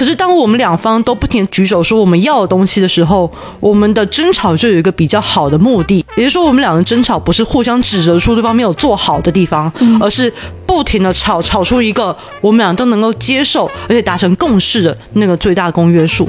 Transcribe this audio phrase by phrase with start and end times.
[0.00, 3.30] 可是当我们两方都不停举手说我们要的东西的时候，
[3.60, 10.32] 我们的争吵就有一个比较好的目的，也就是说，我们两个争吵不是互相指责出对方没有做好的地方，而是
[10.64, 16.26] 不停的吵，吵出一个我们俩都能够接受，而且达成共识的那个最大公约数。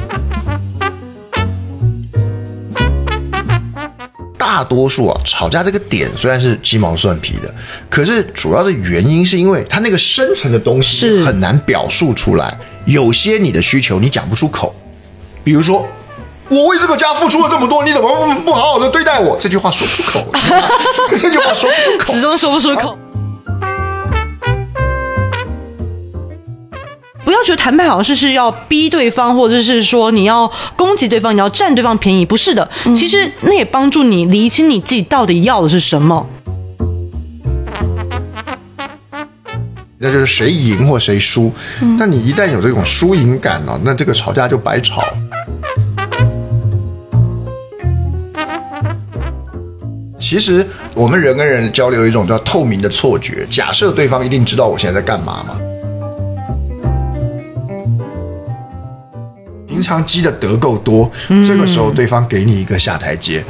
[4.38, 7.50] 大多数啊，吵架这个点虽然是鸡毛蒜皮的，
[7.90, 12.53] 可是主要的原因是因为它那个深层的东西是很难表述出来。
[12.85, 14.73] 有些你的需求你讲不出口，
[15.44, 15.85] 比如说
[16.49, 19.38] 我为这个家付出了这么多，你怎么不不好好的对待我？
[19.39, 20.26] 这句话说不出口，
[21.12, 22.22] 这句话说不出口始。
[22.22, 22.98] 终说不出口。
[27.23, 32.70] 不要觉得谈判好像是是要逼对方，或者是说你要攻击对方，你要占对方便宜，不是的。
[32.95, 36.27] 其实那也帮助你理清你自己到底要的是什么。
[40.02, 41.54] 那就是谁赢或谁输。
[41.98, 45.03] 那你一旦有这种输赢感呢、那这个吵架就白吵。
[50.20, 55.59] 其实我们人跟人交流有一种叫透明的错觉，假设对方一定知道我现在在干嘛嘛。
[59.68, 61.12] 平常积的德够多，
[61.45, 63.44] 这个时候对方给你一个下台阶。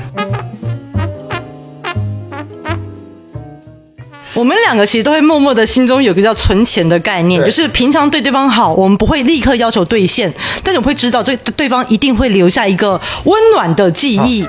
[4.42, 14.44] 我们两个其实都会默默的心中有个叫存钱的概念，就是平常对对方好，我们不会立刻要求兑现，但是我们会知道这对方一定会留下一个温暖的记忆。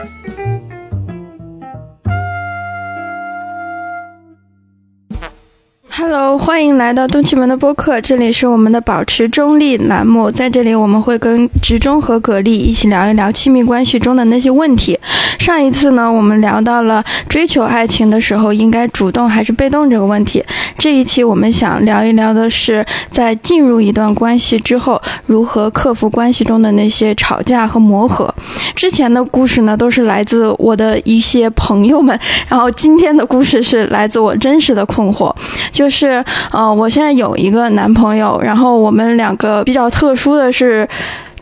[6.02, 14.98] Hello，欢迎来到东气门的播客，这里是我们的保持中立栏目，在这里我们会跟直中和蛤蜊一起聊一聊亲密关系中的那些问题。
[15.38, 20.44] 上一次呢，我们聊到了追求爱情的时候应该主动还是被动这个问题。
[20.76, 28.34] 这一期我们想聊一聊的是，在进入一段关系之后，如何克服关系中的那些吵架和磨合。
[28.74, 32.18] 之前的故事呢，都是来自我的一些朋友们，
[32.48, 35.32] 然后今天的故事是来自我真实的困惑。
[35.70, 40.88] 就是呃，我现在有一个男朋友，然后我们两个比较特殊的是。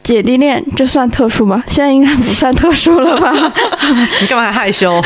[0.03, 1.63] 姐弟恋，这算特殊吗？
[1.69, 3.33] 现在应该不算特殊了吧？
[4.21, 5.01] 你干嘛还害羞？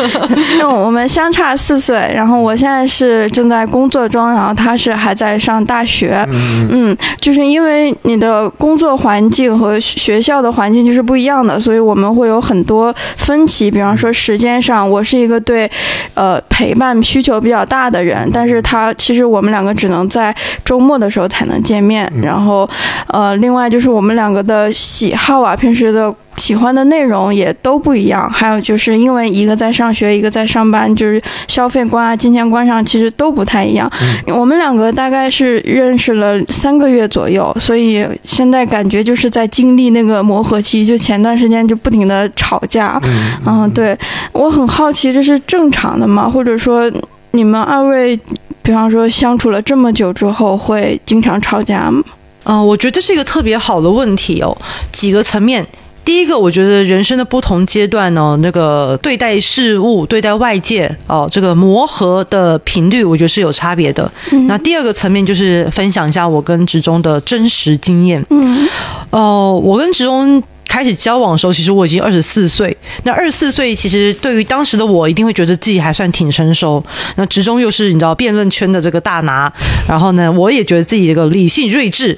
[0.52, 6.26] 因为我们相差四岁，然后我现在是正在工作中，然后他是还在上大学。
[6.70, 13.70] 嗯，就是因为你的工作环境和学校的环境就是不一样的，所以我们会有很多分歧。
[13.70, 15.70] 比方说时间上，我是一个对
[16.14, 20.34] 呃陪伴需求比较大的人，但是他其实我们两个只能在
[20.64, 22.10] 周末的时候才能见面。
[22.22, 22.68] 然后
[23.08, 26.14] 呃，另外就是我们两个的喜好啊，平时的。
[26.36, 33.90] 喜欢的内容也都不一样，还有就是因为一个在上学，一个在上班，就是消费观啊、金钱观上其实都不太一样。
[34.26, 42.98] 我们两个大概是认识了三个月左右，所以现在感觉就是在经历那个磨合期，就前段时间就不停的吵架。
[43.44, 43.94] 嗯，对
[44.32, 46.26] 我很好奇，这是正常的吗？
[46.26, 46.90] 或者说
[47.32, 48.18] 你们二位，
[48.62, 52.02] 比方说相处了这么久之后，会经常吵架吗？
[52.44, 54.56] 嗯、我觉得这是一个特别好的问题哦，
[54.92, 55.66] 几个层面。
[56.02, 64.10] 第一个，我觉得人生的不同阶段呢，那个对待事物、对待外界哦，这个磨合的频率，我觉得是有差别的。
[64.48, 68.24] 那第二个层面就是分享一下我跟职中的真实经验。
[68.30, 68.66] 嗯
[69.10, 72.74] 哦，我跟职中开始交往的时候，其实我已经二十四岁。
[73.02, 76.82] 那二十四岁，其实对于当时的我，一定会觉得自己还算挺成熟。
[77.16, 79.52] 那职中又是你知道辩论圈的这个大拿，
[79.88, 82.16] 然后呢，我也觉得自己这个理性睿智，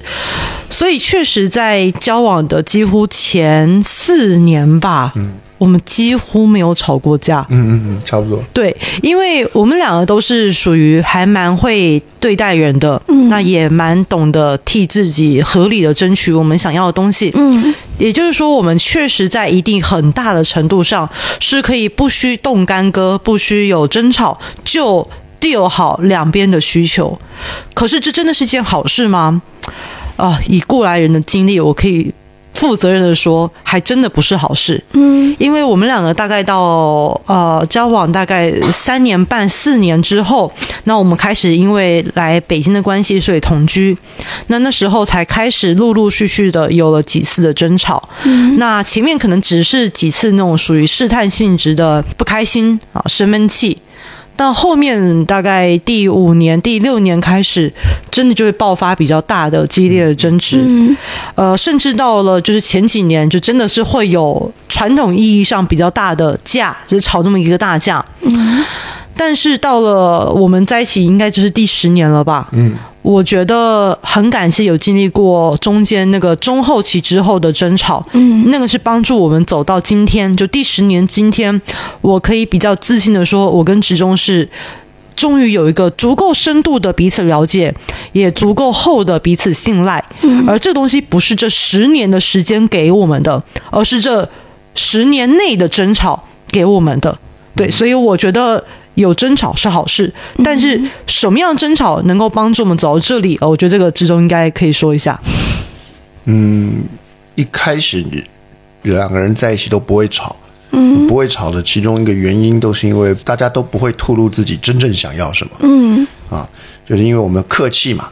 [0.69, 5.15] 所以确实在交往的几乎前四年吧，
[5.57, 7.47] 我们几乎没有吵过架。
[7.49, 8.43] 嗯嗯嗯，差不多。
[8.53, 17.31] 对，因为我们两个都是属于还蛮会对待人的，嗯那也蛮懂得替自己合理的争取我们想要的东西。
[17.35, 21.09] 嗯也就是说，我们确实在一定很大的程度上
[21.41, 25.09] 是可以不需动干戈，不需有争吵，就
[25.41, 27.19] deal 好两边的需求。
[27.75, 29.43] 可是，这真的是件好事吗？
[30.17, 32.13] 啊、以过来人的经历，我可以
[32.63, 34.81] 负责任的说，还真的不是好事。
[34.93, 40.53] 嗯因为我们两个大概到呃交往大概三年半四年之后，
[40.85, 43.97] 那我们开始因为来北京的关系，所以同居。
[44.47, 48.09] 那那时候才开始陆陆续续的有了几次的争吵。
[48.23, 53.77] 嗯那前面可能只是几次那种属于试探性质的不开心啊、生闷气。
[54.37, 57.73] 到后面大概第五年、第六年开始，
[58.11, 60.63] 真的就会爆发比较大的激烈的争执。
[60.65, 60.97] 嗯
[61.35, 68.05] 呃，甚至到了就是前几年，就真的是会有传统意义上比较大的架，就是吵这么一个大架。
[68.23, 68.65] 嗯
[69.17, 72.49] 但是到了我们在一起，应该就是第十年了吧？
[72.53, 81.61] 嗯，我觉得很感谢有经历过中间那个中后期之后的争吵，嗯，那个是帮助我们走到今天，就第十年今天，
[82.01, 84.49] 我可以比较自信的说，我跟直中是。
[85.15, 87.73] 终于有一个足够深度的彼此了解，
[88.13, 94.27] 也足够厚的彼此信赖，嗯而这东西不是这十年的时间给我们的，而是这
[94.75, 97.17] 十年内的争吵给我们的。
[97.55, 100.13] 对，所以我觉得有争吵是好事，
[100.45, 103.39] 但是什么样的争吵能够帮助我们走到这里？
[103.41, 105.19] 呃，我觉得这个之中应该可以说一下。
[106.25, 106.85] 嗯
[107.35, 108.05] 一开始
[108.83, 110.37] 两个人在一起都不会吵，
[110.71, 116.49] 嗯，不会吵的其中一个原因都是因为大家都不会透露自己真正想要什么，嗯，啊，
[116.87, 118.09] 就是因为我们客气嘛。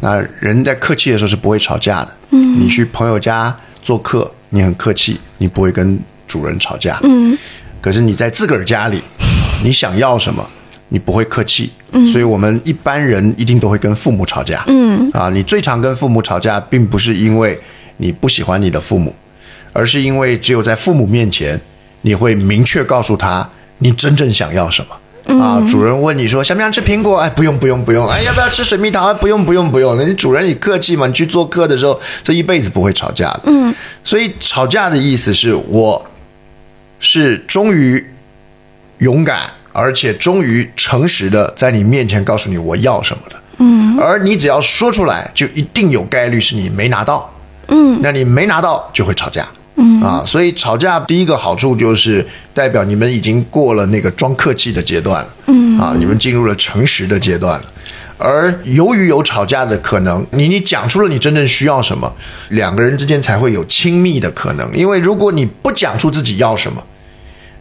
[0.00, 5.96] 那人在客气的时候是不会吵架的，嗯，你去朋友家做客，你很客气，你不会跟
[6.26, 7.38] 主人吵架，嗯，
[7.80, 9.00] 可是你在自个儿家里，
[9.62, 10.46] 你想要什么，
[10.88, 17.58] 你不会客气，嗯，所以我们一般人一定都会跟父母吵架，嗯，啊，你最常跟父母吵架，并不是因为
[17.96, 19.14] 你不喜欢你的父母，
[19.72, 21.60] 而是因为只有在父母面前，
[22.02, 23.48] 你会明确告诉他
[23.78, 24.96] 你真正想要什么。
[25.40, 27.16] 啊，主人问你说想不想吃苹果？
[27.16, 28.08] 哎，不用不用不用。
[28.08, 29.06] 哎，要不要吃水蜜桃？
[29.06, 29.96] 哎，不用不用不用。
[29.96, 31.06] 你主人你客气嘛？
[31.06, 33.42] 你去做客的时候，这一辈子不会吵架的。
[33.46, 33.72] 嗯，
[34.02, 36.04] 所以吵架的意思是我
[36.98, 38.04] 是终于
[39.02, 43.36] 勇敢，而且终于诚实的在你面前告诉你我要什么的。
[43.58, 47.28] 嗯，而你只要说出来，就一定有概率是你没拿到。
[47.66, 49.44] 嗯，那你没拿到就会吵架。
[49.74, 55.28] 嗯啊，所以吵架第一个好处就是代表你们已经过了那个装客气的阶段了。
[55.46, 57.64] 嗯啊，你们进入了诚实的阶段了。
[58.18, 62.12] 而由于有吵架的可能，你你讲出了你真正需要什么，
[62.50, 64.72] 两个人之间才会有亲密的可能。
[64.72, 66.80] 因为如果你不讲出自己要什么，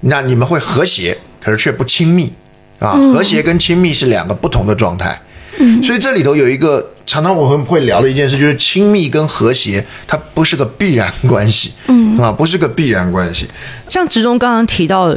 [0.02, 2.32] 那你们会和谐，可是却不亲密
[2.80, 2.92] 啊。
[3.12, 5.20] 和谐跟亲密是两个不同的状态。
[5.60, 13.46] 嗯所以这里头有一个常常我们会聊的一件事，就是亲密跟和谐，它不是个必然关系，嗯啊，不是个必然关系。
[13.90, 15.14] 像直中刚刚提到，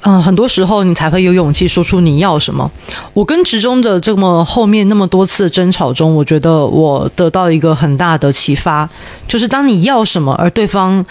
[0.00, 2.68] 嗯，很多时候你才会有勇气说出你要什么。
[3.14, 8.88] 我跟直中的这么后面那么多次的争吵中，我觉得我得到一个很大的启发，
[9.28, 11.06] 就是当你要什么而对方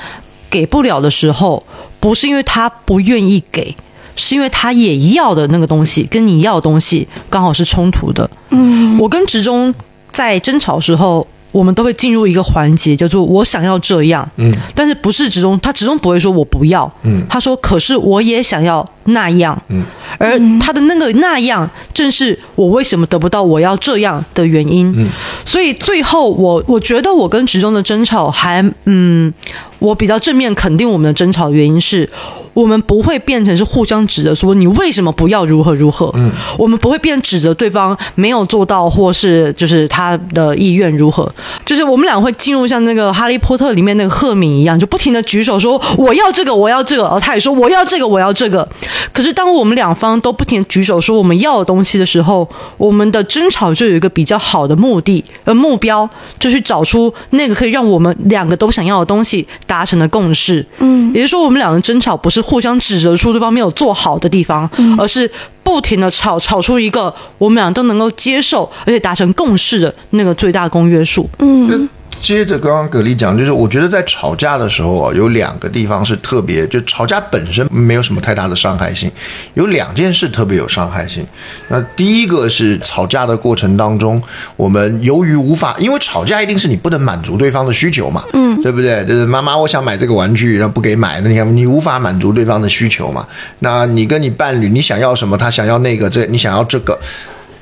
[0.50, 1.66] 给不了的时候，
[2.02, 3.74] 不是因为他不愿意给。
[4.18, 8.30] 是因为他也要的那个东西跟你要的东西刚好是冲突的。
[8.50, 9.74] 嗯，我跟职中
[10.12, 14.28] 在争吵时候，我们都会进入一个环节，叫做我想要这样。
[14.38, 16.92] 嗯，但是不是直中，他直中不会说我不要。
[17.04, 19.62] 嗯，他说可是我也想要那样。
[19.70, 19.86] 嗯，
[20.18, 24.92] 而他的那个那样，正是我为什么得不到我要这样的原因。
[24.98, 25.08] 嗯，
[25.46, 29.32] 所以最后我我觉得我跟直中的争吵还嗯。
[29.80, 32.10] 我比较正面肯定我们的争吵原因是，
[32.54, 41.32] 我们不会变成是互相指责说你为什么不要如何如何，嗯，我们不会变指责对方没有做到或是就是他的意愿如何，
[41.68, 48.68] 就是我们俩会进入像那个哈利波特里面那个赫敏一样，就不停的举手说我要这个我要这个，而他也说我要这个我要这个，
[49.14, 52.48] 可是当我们两方都不停举手说我们要的东西的时候，
[52.78, 56.10] 我们的争吵就有一个比较好的目的呃目标，
[56.40, 59.46] 就去找出那个可以让我们两个都想要的东西。
[59.66, 65.30] 达成的共识，嗯，也就是说，我们两个争吵不是互相指责出对方没有做好的地方，而是
[65.68, 71.90] 不停的吵，吵出一个我们俩都能够接受而且达成共识的那个最大公约数，嗯。
[72.20, 79.10] 接着刚刚葛丽讲，就是我觉得在吵架的时候啊，有两个地方是特别，就吵架本身没有什么太大的伤害性，
[79.54, 81.26] 有两件事特别有伤害性。
[81.70, 84.22] 那第一个是吵架的过程当中，
[84.58, 89.06] 我们由于无法，因为吵架一定是你不能满足对方的需求嘛，嗯，对不对？
[89.06, 93.26] 就是妈妈，我想买这个玩具，然后不给买，那你看你无法满足对方的需求嘛？
[93.60, 97.00] 那你跟你伴侣，你想要什么，他想要那个，这你想要这个，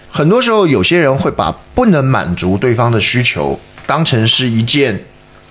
[0.09, 3.59] 很多时候有些人会把不能满足对方的需求。
[3.85, 4.99] 当成是一件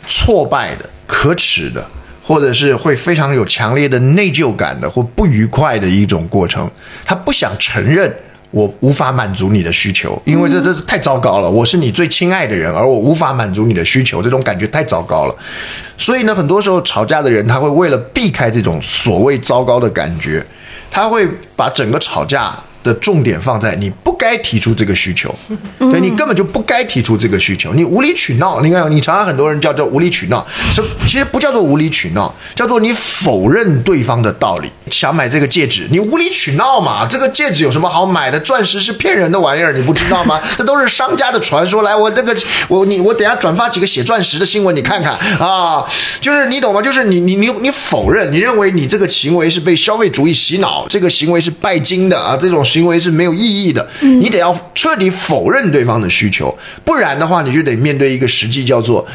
[0.06, 1.86] 挫败的、可耻的，
[2.22, 6.70] 或者是会非常有强烈的内疚感的或不愉快的一种过程。
[7.04, 8.14] 他不想承认
[8.50, 11.50] 我无法满足你的需求，因为这这太糟糕了。
[11.50, 15.34] 我是你最亲爱的人，而我无法满足你的需求，这种感觉太糟糕了。
[15.96, 20.44] 所以呢，很多时候吵架的人，他会为了避开这种所谓糟糕的感觉，
[20.90, 22.54] 他会把整个吵架。
[22.84, 25.34] 的重点放在你不该提出这个需求，
[25.78, 28.60] 对你根本就不该提出这个需求，你无理取闹。
[28.60, 34.70] 你看，你常常很多人叫做无理取闹，是其实不叫做无理取闹，叫做你否认对方的道理。
[34.90, 37.06] 想买这个戒指，你无理取闹嘛？
[37.06, 38.38] 这个戒指有什么好买的？
[38.38, 40.38] 钻石是骗人的玩意儿，你不知道吗？
[40.58, 41.82] 这都是商家的传说。
[41.82, 42.36] 来，我这个
[42.68, 45.84] 我你我等下转发几个写钻石的新闻，你看看啊，
[46.20, 46.82] 就是你懂吗？
[46.82, 52.62] 就是你你你你否认，你认为你这个行为是被消费主义洗脑，这个行为是拜金的啊，这种。
[52.74, 53.86] 行为是没有意义的。
[54.00, 59.06] 你得要彻底否认对方的需求，不然的话，你就得面对一个实际，叫做。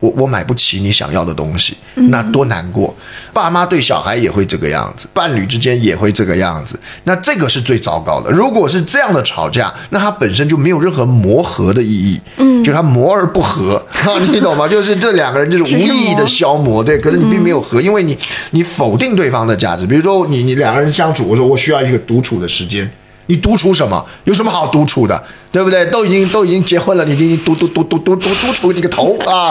[0.00, 2.94] 我我买不起你想要的东西，那多难过！
[3.32, 8.30] 爸妈对小孩也会这个样子，伴侣之间也会这个样子，那这个是最糟糕的。
[8.30, 13.84] 如果是这样的吵架，那它本身就没有任何磨合的意义，嗯，就它磨而不合，
[14.30, 14.68] 你懂吗？
[14.68, 18.16] 就是这两个人就是无意义的消磨，对，可是你并没有合，因为你
[18.52, 19.84] 你否定对方的价值。
[19.84, 22.88] 比如说你你两个人相处，我说我需要一个独处的时间，
[23.28, 24.04] 你独处什么？
[24.24, 25.22] 有什么好独处的？
[25.50, 25.86] 对不对？
[25.86, 29.48] 都已经都已经结婚了，你你嘟嘟嘟嘟嘟嘟嘟出你个头啊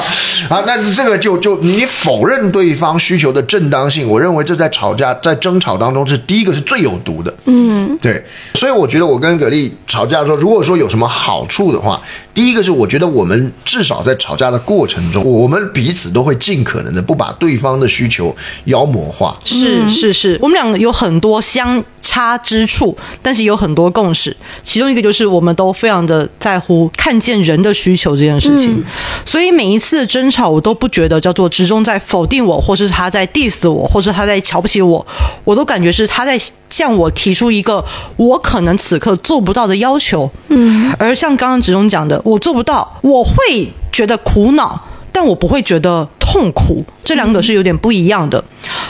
[0.48, 0.64] 啊！
[0.68, 7.34] 那这个就就你否认对方需求的正当性，我认为这在吵架在争吵当中是第一个是最有毒的。
[7.46, 8.24] 嗯，对。
[8.54, 12.00] 所以我觉得我跟葛丽吵架的时候，如果说有什么好处的话，
[12.32, 18.36] 第一个是我觉得我们至少在吵架的过程中，我们彼此都会尽可能的不把对方的需求
[18.66, 19.36] 妖魔化。
[19.44, 24.36] 是是是，我们两个有很多相差之处，但是有很多共识。
[24.62, 25.87] 其中一个就是我们都非。
[25.88, 28.84] 非常的在乎看见人的需求这件事情，
[29.26, 35.08] 所以每一次的争吵，我都不觉得叫做直中在否定我，或是他在 diss 我，或是他在瞧不起我，
[35.46, 36.38] 我都感觉是他在
[36.70, 37.82] 向我提出一个
[38.18, 40.30] 我可能此刻做不到的要求。
[40.50, 44.78] 嗯，而像刚刚直中讲的，我做不到，我会觉得苦恼。
[45.20, 48.44] 但我不会觉得痛苦，这两个是有点不一样的。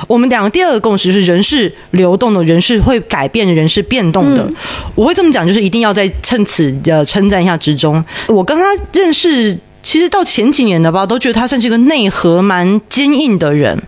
[0.08, 4.46] 我们两个第二个共识是，人是流动的，人是会改变，人是变动的。
[4.94, 8.04] 我会这么讲，就是一定要在趁此的称赞一下之中。
[8.28, 13.82] 我跟他认识，其实到前几年的吧，都觉得他算是一个内核蛮坚硬的人。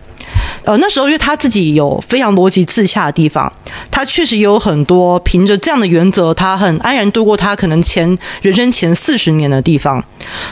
[0.64, 3.50] 呃，那时候因为他自己有非常逻辑自洽的地方，
[3.90, 10.02] 他确实也有很多凭着这样的原则，他很安然度过他可能前人生前四十年的地方。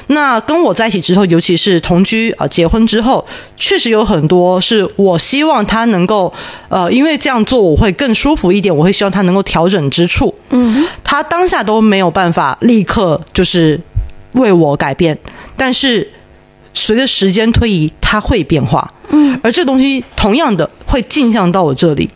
[0.09, 3.25] 那跟我在一起之后，尤其是同居啊，结婚之后，
[3.57, 6.33] 确实有很多是我希望他能够
[6.69, 10.35] 呃，因为这样做我会更舒服一点，我会希望他能够调整之处。
[10.51, 13.79] 嗯，他当下都没有办法立刻就是
[14.33, 15.19] 为我改变，
[15.57, 16.09] 但是。
[16.79, 22.09] 随着时间推移，它会变化，嗯，而这东西同样的会镜像到我这里。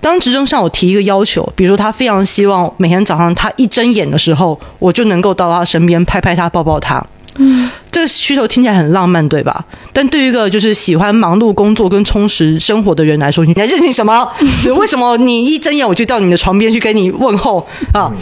[0.00, 7.04] 当执政向我提一个要求，比如说他非常希望每天早上他一睁眼的时候，我就能够到他身边拍拍他、抱抱他。
[7.36, 9.64] 嗯，这个需求听起来很浪漫，对吧？
[9.92, 14.30] 但对于一个就是喜欢忙碌工作跟充实生活的人来说，你在任性什么？
[14.76, 18.12] 为什么你一睁眼我就到你的床边去跟你问候啊？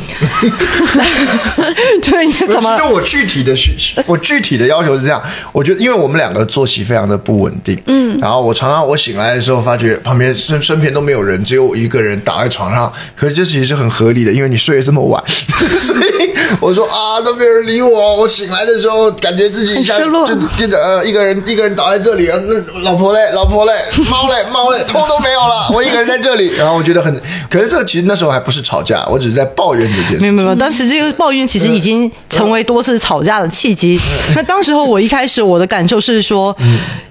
[2.01, 2.79] 对，怎么？
[2.79, 3.73] 就我具体的需，
[4.07, 5.21] 我具体的要求是这样。
[5.51, 12.93] 我觉得，因为我们两个作息非常的不稳定，嗯，然后我常常我醒来的时候，发觉旁边身身边都没有人，只有我一个人倒在床上。
[13.17, 15.21] 可是这其实是很合理的，因为你睡得这么晚，
[15.81, 16.31] 所以
[16.61, 18.17] 我说啊，都没有人理我。
[18.19, 19.11] 我醒来的时候。
[19.25, 23.73] 感觉自己像就就呃一个人一个人倒在这里啊，那老婆嘞，老婆嘞，
[24.11, 30.19] 猫嘞，猫嘞，通都没有了， 我一个人在这里，然后我觉得很，可是这个其实那时候还不是吵架，我只是在抱怨这件事。
[30.19, 33.99] 没有没有，当时这个抱怨其实已经成为多次吵架的契机。
[34.35, 36.57] 那当时候我一开始我的感受是说。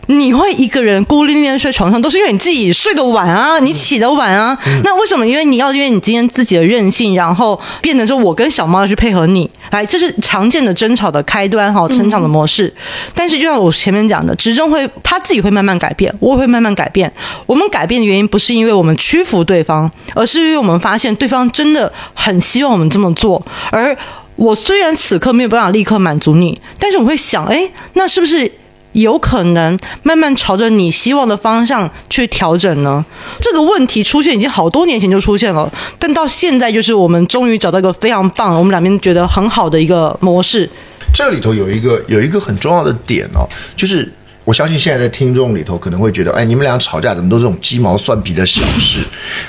[0.07, 4.57] 你会一个人孤零零睡床上，都是因为你自己睡得晚啊，你起得晚啊。
[4.83, 5.25] 那为什么？
[5.25, 12.73] 因为你要因为你今天自己的任性，然后变成说我跟小猫要去配合你，来，这是常见的争吵的开端哈，成长的模式。
[13.15, 17.11] 但是就像我前面讲的，执政会他自己会慢慢改变，我也会慢慢改变。
[17.45, 23.41] 我们改变的原因不是因为我们屈服对方，而是因为我们发现对方真的很希望我们这么做。
[23.71, 23.95] 而
[24.35, 28.51] 我虽然此刻没有办法立刻满足你，但是我会想，哎，那是不是？
[28.93, 33.05] 有可能慢慢朝着你希望的方向去调整呢？
[33.41, 40.69] 这个问题出现已经好多年前就出现了，但到现在就是我们终于找到一个非常棒，我们两边觉得很好的一个模式。
[41.13, 43.45] 这里头有一个有一个很重要的点哦，
[43.75, 44.11] 就是
[44.45, 48.99] 我相信现在的听众里头可能会觉得，哎，你们俩吵架怎么都是这种鸡毛蒜皮的小事？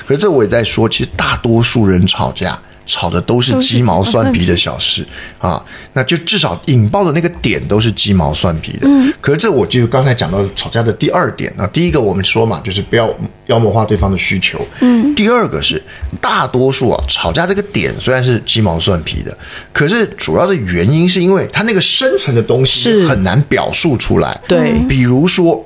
[0.06, 2.58] 可是这我也在说，其实大多数人吵架。
[2.86, 5.06] 吵的都是鸡毛蒜皮的小事
[5.38, 5.62] 啊，
[5.92, 8.80] 那就至少引爆的那个点都是鸡毛蒜皮的。
[8.82, 13.08] 嗯，可是这我就刚才讲到吵架的第二点啊第一个我们说嘛，就是不要
[13.46, 14.66] 妖魔化对方的需求。
[14.80, 15.82] 嗯，第二个是
[16.20, 19.36] 大多数啊吵架这个点虽然是鸡毛蒜皮的，
[19.72, 24.40] 可是主要的原因是因为它那个深层的东西很难表述出来。
[24.46, 25.64] 对，比如说。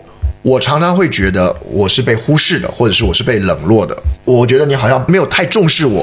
[0.48, 3.94] 我常常会觉得我是被忽视的，或者是我是被冷落的。
[4.24, 6.02] 我觉得你好像没有太重视我，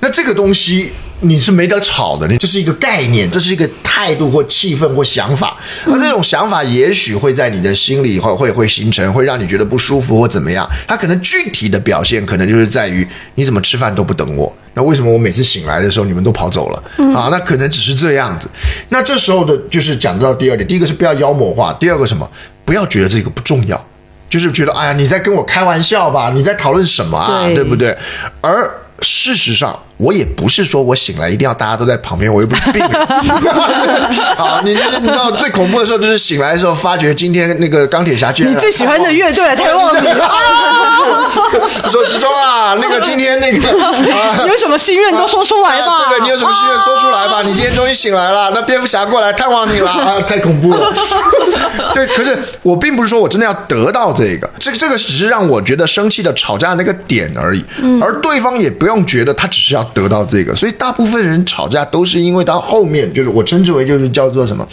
[0.00, 2.26] 那这个东西你是没得吵的。
[2.26, 5.58] 你这是一个概念，这是一个态度或气氛或想法。
[5.84, 10.66] 那这种想法也许会在你的心里会会会形成，会让你觉得不舒服或怎么样。
[10.88, 14.50] 它可能具体的表现可能就是在于你怎么吃饭都不等我。
[14.74, 16.82] 那为什么我每次醒来的时候你们都跑走了？
[17.14, 18.48] 啊，那可能只是这样子。
[18.88, 22.26] 那这时候的就是讲到第二点，第一个是不要妖魔化，第二个什么？
[22.64, 23.86] 不要觉得这个不重要，
[24.30, 26.30] 就是觉得哎呀，你在跟我开玩笑吧？
[26.34, 27.46] 你在讨论什么啊？
[27.54, 27.96] 对不对？
[28.40, 32.90] 而事实上，我也不是说我醒来一定要大家都在旁边，我又不是病人。
[34.36, 40.30] 好，你你你知道最恐怖的时候就是醒来的时候，发觉今天那个钢铁侠居然你最喜欢的乐队来太旺你了，
[41.90, 45.92] 说志忠啊，那个今天那个啊 有什么心愿都说出来吧。
[45.92, 47.42] 啊对对，你有什么心愿说出来吧？
[47.42, 50.20] 你今天终于醒来了，那蝙蝠侠过来探望你了啊！
[50.26, 50.92] 太恐怖了。
[51.94, 57.64] 对，可是我并不是说我真的要得到这个，这个这个只是让我觉得生气的吵架的那个点而已，
[58.00, 64.66] 而对方也不用觉得他只是要得到这个，所以大部分人吵架都是因为到后面就是我称之为就是叫做什么，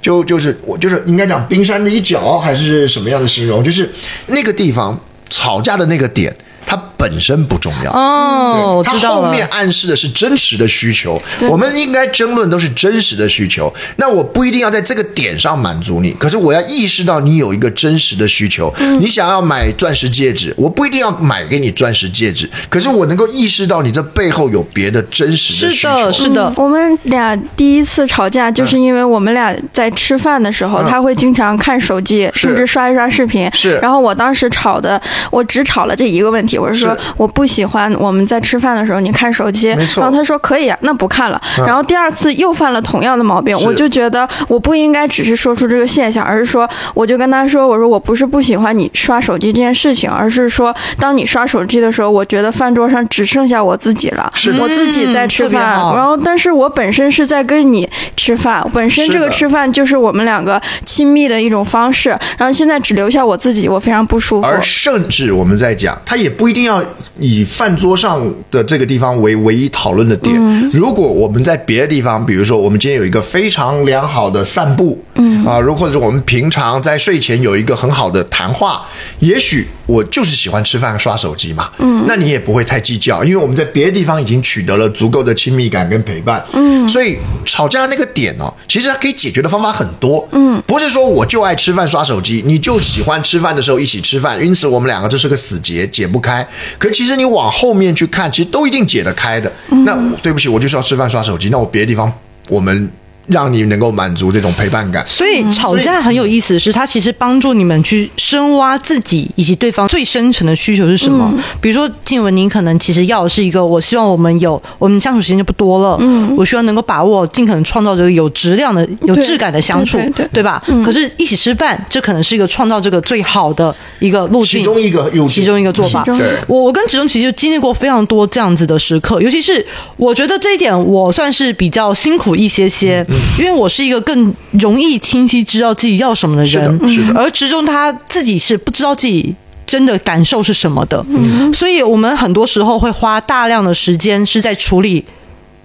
[0.00, 3.88] 就就是我就是应该讲冰山的一角还是什么样的形容，就是
[4.26, 4.98] 那个地方
[5.28, 6.34] 吵架的那个点。
[6.66, 6.76] 他
[7.08, 9.22] 本身不重要哦，我它知道。
[9.22, 13.72] 后面暗示的是真实的需求，我们应该争论都是真实的需求。
[13.96, 18.72] 那我不一定要在这个点上满足你，可是我要意识到你有一个真实的需求。
[18.78, 25.88] 嗯你想要买钻石戒指，我不一定要买给你钻石戒指，可是我能够意识到你这背后有别的真实的需求。
[25.88, 26.52] 是的，是的。
[26.56, 33.48] 我们俩第一次吵架，就是因为我们俩在吃饭的时候，嗯他会经常看手机，甚至刷一刷视频。
[33.54, 35.00] 是然后我当时吵的，
[35.30, 39.68] 我只吵了这一个问题，我是说是我不喜欢我们在吃饭的时候你看手机。
[39.96, 41.40] 然后他说可以啊，那不看了。
[41.58, 41.66] 嗯。
[41.66, 54.58] 然后第二次又犯了同样的毛病，我就觉得我不应该只是说出这个现象，而是说我就跟他说，我说我不是不喜欢你刷手机这件事情，而是说当你刷手机的时候，我觉得饭桌上只剩下我自己了，是。
[54.58, 55.62] 我自己在吃饭，
[55.94, 64.46] 然后但是我本身是在跟你吃饭，本身这个吃饭就是我们两个亲密的一种方式，然后现在只留下我自己，我非常不舒服。
[64.48, 66.77] 而甚至我们在讲，他也不一定要
[67.18, 68.20] 以饭桌上
[68.50, 70.34] 的这个地方为唯一讨论的点。
[70.72, 78.84] 如果我们在别的地方，比如说我们今天有一个非常良好的散步，嗯啊，如或者是我们平常在睡前有一个很好的谈话，
[79.20, 87.16] 也许我就是喜欢吃饭刷手机嘛，嗯，那你也不会太计较，因为我们在别的地方已经取得了足够的亲密感跟陪伴，嗯，所以
[87.46, 96.46] 吵架那个点哦，其实它可以解决的方法很多，嗯，不是说我就爱吃饭刷手机，你就喜欢吃饭的时候一起吃饭，因此我们两个这是个死结，解不开。
[96.78, 99.50] 可其实你往后面去看，其实都一定解得开的。
[99.86, 102.12] 那对不起，我就是要吃饭刷手机，那我别的地方
[102.48, 102.90] 我们
[103.28, 105.04] 让你能够满足这种陪伴感。
[105.06, 111.30] 所以吵架很有意思的是，它其实帮助你们去深挖自己以及对方最深层的需求是什么。
[111.60, 120.38] 比如说，静文，你可能其实要的是一个，我希望我们有我们相处时间就不多了，嗯，我希望能够把握尽可能创造这个有质量的、有质感的相处，对对。
[120.38, 120.62] 对吧？
[120.84, 126.04] 可是，一起吃饭，这可能是一个创造这个最好的一个路径，其中一个其中一个做法。
[126.46, 139.34] 我我跟子中其实就经历过非常多这样子的时刻，尤其是我觉得这一点我算是比较辛苦一些些，嗯因为我是一个更容易清晰知道自己要什么的人，是的是的而池中他自己是不知道自己。
[139.68, 145.04] 真的感受是什么的，嗯所以我们很多时候会花大量的时间是在处理，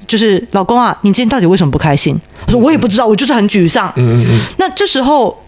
[0.05, 2.19] 就是老公啊，你今天到底为什么不开心？
[2.45, 3.87] 他说我也不知道，我就是很沮丧。
[3.95, 5.41] 嗯嗯嗯，那这时候，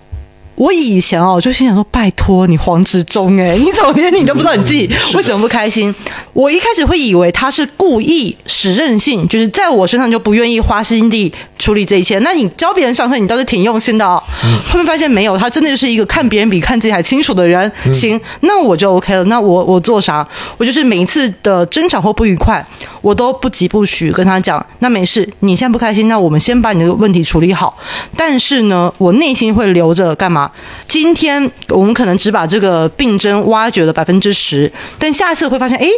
[0.56, 5.94] 我以前哦，就心想说：“拜托你黄执中，哎， 你怎么连你都不知道你自己为什么不开心？”
[6.34, 12.20] 我一开始会以为他是故意使任性，就是在我身上就不愿意花心力处理这一切。
[12.20, 14.22] 那你教别人上课，你倒是挺用心的哦。
[14.68, 17.70] 后面发现没有，他真的就是一个看别人比看自己还清楚的人。
[17.94, 19.24] 行，那我就 OK 了。
[19.26, 20.26] 那我我做啥？
[20.58, 22.66] 我就是每一次的争吵或不愉快，
[23.02, 27.78] 我都不急不徐跟他讲，那没事，你现在不开心，那我们先把你的问题处理好。
[28.18, 30.45] 但是呢，我内心会留着干嘛？
[30.88, 35.90] 今天我们可能只把这个病症挖掘了百分之十，但下一次会发现，诶，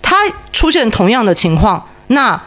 [0.00, 0.16] 他
[0.52, 2.40] 出现同样的情况，那。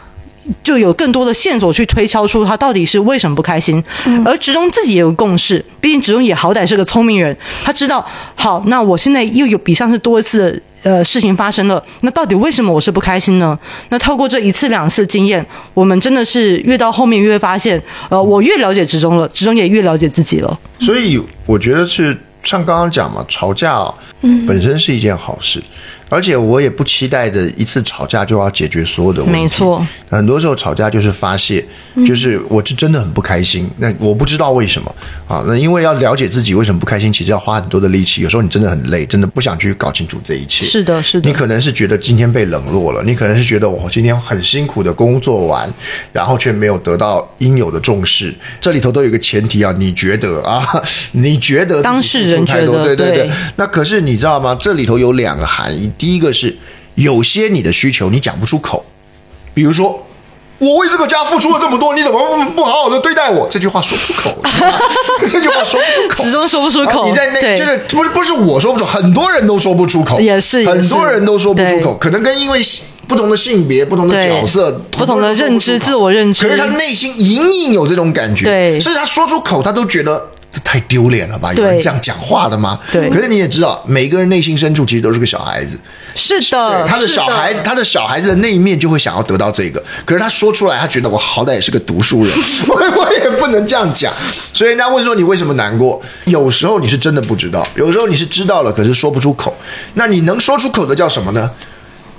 [0.62, 3.82] 就有更多的线索去推敲出他到底是为什么不开心，
[4.24, 8.06] 而直中自己也有共识，毕竟直中也好歹是个聪明人，他知道，
[8.36, 13.58] 好，那我现在又有比上次多一次的呃事情发生了，那到底为什么我是不开心呢？
[13.88, 20.58] 那透过这一次两次经验，我们真的是越到后面越发现，呃，我越了解职中了，职中也越了解自己了。
[20.78, 23.94] 所以我觉得是像刚刚讲嘛，吵架、哦、
[24.46, 25.60] 本身是一件好事，
[26.08, 29.38] 而且我也不期待的一次吵架就要解决所有的问题。
[29.40, 31.64] 没错，很多时候吵架就是发泄，
[32.06, 34.94] 就是我是真的很不开心，那我不知道为什么
[35.26, 35.44] 啊。
[35.46, 38.22] 那因为要了解自己为什么不开心，其实要花很多的力气。
[38.22, 40.64] 有时候你真的很累，真的不想去搞清楚这一切。
[40.64, 45.68] 是的，是的你，可能是觉得今天被冷落了，你可能是觉得我今天很辛苦的工作完，
[46.12, 48.32] 然后却没有得到应有的重视。
[48.60, 50.64] 这里头都有一个前提啊，你觉得啊，
[51.12, 54.56] 你觉得当事人觉得对对对那可是你知道吗？
[54.60, 56.56] 这里头有两个含义，第一个是
[56.94, 58.84] 有些你的需求你讲不出口，
[59.54, 60.02] 比如说。
[60.58, 63.46] 我为这个家付出了这么多，你怎么不不好好的对待我？
[63.50, 64.34] 这句话说不出口，
[65.30, 67.02] 这句话说不出口，始终说不出口。
[67.02, 72.58] 啊你在那，就是不是不是我说不出，很多人都说不出口，也是很多人都说不出口，可能跟因为
[73.06, 76.48] 不同的性别、不同的角色、不同的认知、自我认知。
[76.48, 78.80] 可是他内心隐隐有这种感觉，对。
[78.80, 81.52] 所以他说出口，他都觉得这太丢脸了吧？
[81.52, 82.80] 有人这样讲话的吗？
[82.90, 85.78] 对可是你也知道，每个人内心深处其实都是个小孩子，
[86.14, 92.32] 是的，他的小孩子，他的小孩子的那一面就会想要得到这个，可是他说出来，他觉得我好歹也是个读书人，
[92.68, 94.14] 我我也不能这样讲。
[94.54, 96.00] 所以人家问说你为什么难过？
[96.24, 99.54] 有时候你是真的不知道，有时候你是知道了，可是说不出口。
[99.92, 101.50] 那你能说出口的叫什么呢？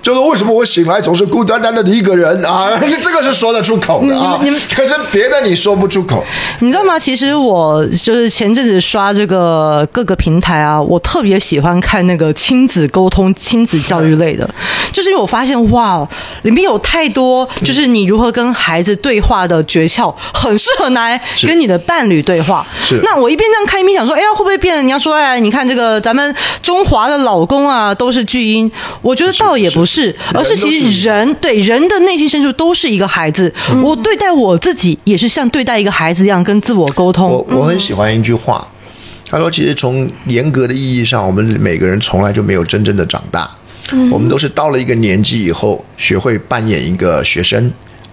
[0.01, 2.69] 就是为什么我醒来总是孤单单的一个人啊？
[2.79, 6.23] 这个是说得出口的啊你们，可是别的你说不出口。
[6.59, 6.97] 你知道吗？
[6.97, 14.49] 其实我就是前阵子刷这个各个平台啊，我特别喜欢看那个亲子沟通、亲子教育类的，
[14.91, 16.07] 就是因为我发现哇，
[16.43, 22.65] 里面有太多就是你如何跟孩子对话的诀窍，很适合拿来跟你的伴侣对话。
[22.81, 24.85] 是那我一边这样看，一边想说，哎呀，会不会变？
[24.85, 28.71] 你要说，哎，你看这个咱们中华的老公啊，都是巨婴。
[29.01, 29.86] 我觉得倒也不是，
[30.33, 33.51] 而是其实人对人的内心深处都是一个孩子。
[33.81, 37.29] 我对待我自己也是像对待一个孩子一样跟自我沟通。
[37.29, 38.67] 我我很喜欢一句话，
[39.29, 43.49] 他说：“其实从严格的意义上，我们每个人从来就没有真正的长大，
[44.11, 47.71] 我们都是到了一个年纪以后，学会扮演一个学生，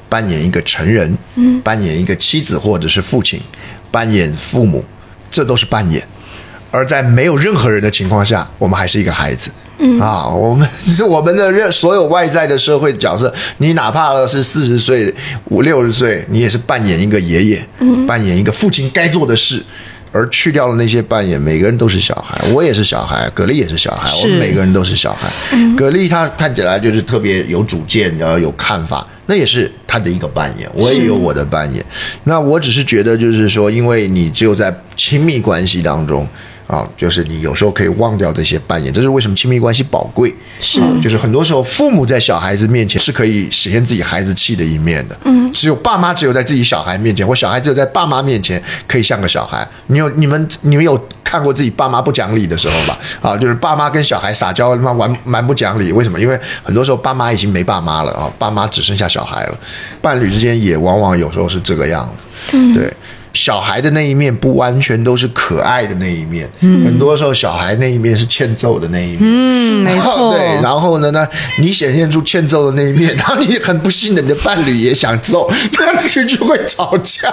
[0.08, 1.16] 扮演一个成人，
[1.62, 3.40] 扮演一个妻子或者是父亲，
[3.90, 4.84] 扮演父母，
[5.30, 6.06] 这都是扮演。
[6.74, 9.48] 而在没有任何人的情况下，我们还是一个孩子。
[10.00, 15.14] 啊，我们是 我们的任所有外在的社会角色，你哪怕是四十岁、
[15.50, 17.64] 五六十岁，你也是扮演一个爷爷，
[18.08, 19.62] 扮演一个父亲该做的事。
[20.10, 25.28] 而去掉了那些扮演，每个人都是小孩，我也是小孩，格力也是小孩，我们每个人都是小孩。
[25.76, 31.84] 格力他看起来就是特别有主见，然后有看法，那也是他的一个扮演，我也有我的扮演。
[32.22, 36.26] 那我只是觉得，就是说，因为你只有在亲密关系当中。
[36.66, 40.34] 啊，就是你有时候可以忘掉这些扮演，这是为什么亲密关系宝贵。
[40.60, 45.16] 是啊就是很多时候父母在小孩子面前是可以实现自己孩子气的一面的。
[45.24, 49.66] 嗯，只有爸妈只有在自己小孩面前，或小孩只有在爸妈面前可以像个小孩。
[49.88, 52.98] 你有你们你们有看过自己爸妈不讲理的时候吧？
[53.20, 55.92] 啊，就是爸妈跟小孩撒娇，他妈玩蛮不讲理。
[55.92, 56.18] 为什么？
[56.18, 59.58] 因为很多时候爸妈已经没爸妈了啊，爸妈只剩下小孩了。
[60.00, 62.26] 伴侣之间也往往有时候是这个样子。
[62.56, 62.90] 嗯，对。
[63.34, 69.18] 小孩的那一面不完全都是可爱的那一面，很多时候小孩那一面是欠揍的那一面。
[69.20, 77.32] 嗯，没错，对，然后呢，那你显现出欠揍的那一面，然后你很不幸的，你的伴侣也想揍， 那这就会吵架。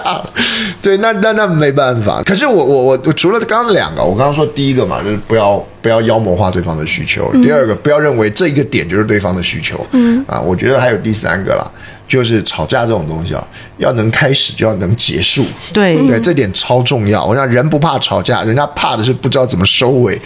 [0.81, 2.21] 对，那那那没办法。
[2.23, 9.85] 可是我我我我除了刚刚两个，我刚刚说第一个嘛，就是不要不要妖魔化对方的需求；第二个，不要认为这一个点就是对方的需求。
[9.91, 11.71] 嗯啊，我觉得还有第三个啦。
[12.11, 13.47] 就是吵架这种东西啊，
[13.77, 15.45] 要能开始就要能结束。
[15.71, 17.23] 对对，这点超重要。
[17.23, 20.19] 我讲人不怕吵架，人家怕的是不知道怎么收尾。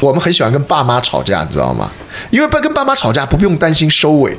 [0.00, 1.90] 我们很喜欢跟爸妈吵架，你知道吗？
[2.28, 4.36] 因为不跟爸妈吵架不用担心收尾，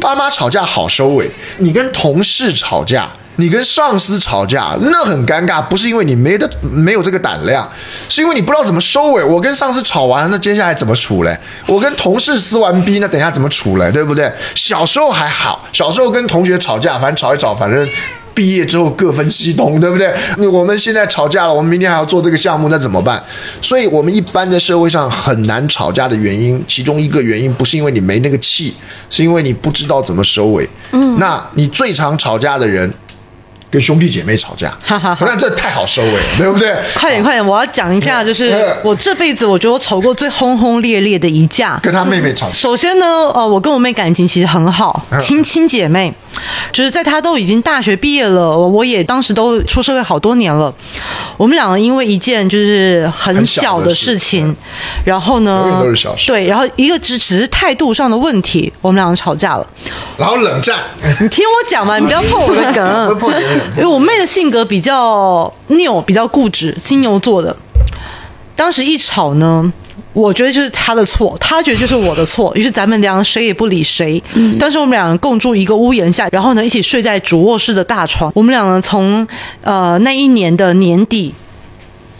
[0.00, 1.30] 爸妈吵架好收尾。
[1.58, 3.08] 你跟同事吵架。
[3.40, 7.66] 你跟上司吵架，那很尴尬，不是因为你没的没有这个胆量，
[8.08, 9.24] 是因为你不知道怎么收尾。
[9.24, 11.36] 我跟上司吵完，那接下来怎么处嘞？
[11.66, 13.90] 我跟同事撕完逼，那等一下怎么处嘞？
[13.90, 14.30] 对不对？
[14.54, 17.88] 小时候还好，小时候跟同学吵架，反正吵一吵，反正
[18.34, 20.14] 毕业之后各分西东，对不对？
[20.48, 23.22] 我们现在吵架了，我们明天还要做这个项目，那怎么办？
[23.62, 28.74] 所以，我们一般在社会上很难吵架的原因，其中一个原因不是因为你没那个气，
[29.08, 30.68] 是因为你不知道怎么收尾。
[30.92, 32.92] 嗯，那你最常吵架的人。
[33.70, 34.76] 跟兄弟姐妹吵架，
[35.20, 36.74] 那这太好收尾了，对不对？
[36.94, 41.78] 快点快点，我要讲一下，就是嗯我这辈子我觉得我吵过最轰轰烈烈的一架。
[41.82, 45.20] 跟他妹妹吵，首先呢，呃，我跟我妹感情其实很好，嗯。
[45.20, 46.12] 亲亲姐妹，
[46.72, 50.72] 就是在她都已经大学毕业了，我也当时都出社会好多年了，
[51.36, 54.54] 我们两个因为一件就是很小的事情，
[55.04, 55.82] 然后呢
[56.26, 59.66] 对，然后一个只只是态度上的问题，我们两个吵架了。
[60.16, 60.78] 然后冷战，
[61.20, 63.20] 你听我讲嘛，你不要破我的梗。
[63.76, 67.54] 因为我妹的性格比较拗，比较固执，金牛座的。
[68.54, 69.72] 当时一吵呢，
[70.12, 74.22] 我觉得就是她的错，她觉得就是我的错，于是咱们两个谁也不理谁。
[74.58, 78.30] 当时我们两个共住一个屋檐下，然后呢一起睡在主卧室的大床。
[78.34, 79.26] 我们两个从
[79.62, 81.34] 呃那一年的年底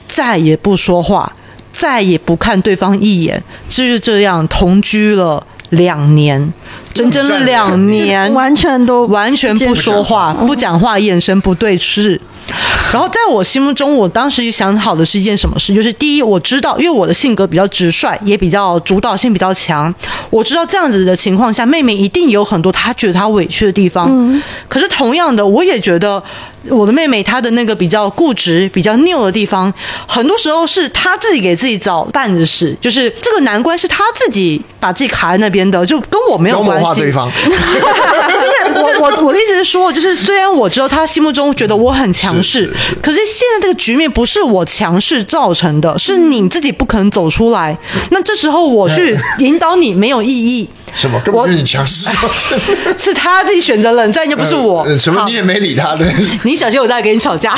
[0.06, 1.30] 再也不说话，
[1.72, 6.52] 再也不看对方一眼，就是这样同居了两年，
[6.92, 12.20] 整整两年，完全都完全不说话，不讲话，眼神不对视。
[12.92, 19.94] 然后在我心目中，我当时想好的是一件什么事，就是第一，我知道，因为我的性格比较直率，也比较主导性比较强，
[20.30, 24.08] 我知道这样子的情况下，妹妹一定有很多她觉得她委屈的地方。
[24.10, 26.22] 嗯，可是同样的，我也觉得。
[26.68, 29.72] 我的妹妹她的那个比较固执、比较拗的地方，
[30.06, 37.00] 很多时候是她自己给自己找绊子使，就是这个难关是她自己把自己卡在那边的，就跟我没有关系。
[37.00, 47.76] 对方，就 是我我我的意思是说，就是虽然我知道他心目中觉得我很强势，可是现在这个局面不是我强势造成的，是你自己不可能走出来。
[48.10, 50.68] 那这时候我去引导你没有意义。
[50.94, 51.20] 什么？
[51.20, 52.08] 根本就是你强势，
[52.96, 54.86] 是他自己选择冷战，又不是我。
[54.98, 55.24] 什么？
[55.26, 56.12] 你也没理他，对？
[56.42, 57.54] 你小心我再跟你吵架。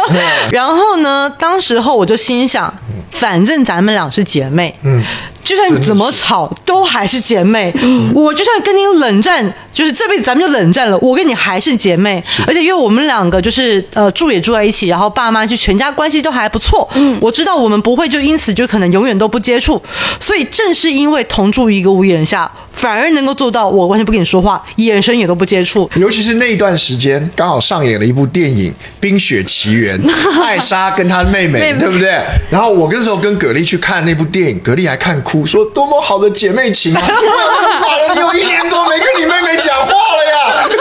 [0.50, 1.30] 然后呢？
[1.38, 2.72] 当时候我就心想，
[3.10, 5.02] 反正咱们俩是姐妹，嗯，
[5.42, 7.72] 就算怎么吵，都还是姐妹。
[8.14, 10.96] 我就算跟你冷战，就是这辈子咱们就冷战了。
[10.98, 16.88] 我跟你还是姐妹，而且因为我们两个就是呃住也住在一起，然后爸妈就全家关系都还不错。
[16.94, 19.82] 嗯，我知道我们不会就因此就可能永远都不接触，
[20.20, 22.50] 所以正是因为同住一个屋檐下。
[22.76, 25.90] 反而能够做到，我完全不跟你说话，眼神也都不接触。
[25.96, 29.98] 尤其是那一段时间，刚好上演了一部电影《冰雪奇缘》，
[30.42, 32.20] 艾莎跟她妹妹，对不对？
[32.50, 37.02] 然后我那时候跟葛丽去看那部电影，葛丽还看哭，说多么好的姐妹情啊！
[38.16, 40.68] 有一年多没跟你妹妹讲话了呀。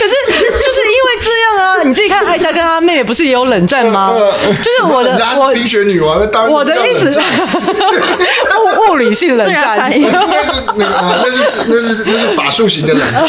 [0.00, 4.14] 可是就是因为这样啊，你自己看艾莎跟她妹妹不是也有冷战吗？
[4.62, 6.18] 就是我的，我冰雪女王，
[6.50, 7.10] 我的意思
[9.10, 9.90] 理性冷战。
[10.76, 13.26] 那是那是那是法术型的冷战，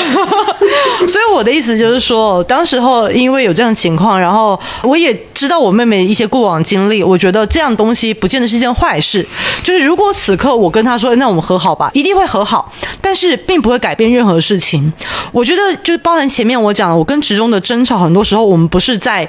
[1.07, 9.25] 所以我的意思就是说，当时候因为有这样情况，然后我也知道我妹妹一些过往经历，我觉得这样东西不见得是一件坏事。
[9.63, 14.91] 就是如果此刻我跟她说，那我们和好吧，一定会和好，但是并不会改变任何事情。
[15.31, 19.27] 我觉得就是包含前面我讲的，我跟池中的争吵，很多时候我们不是在。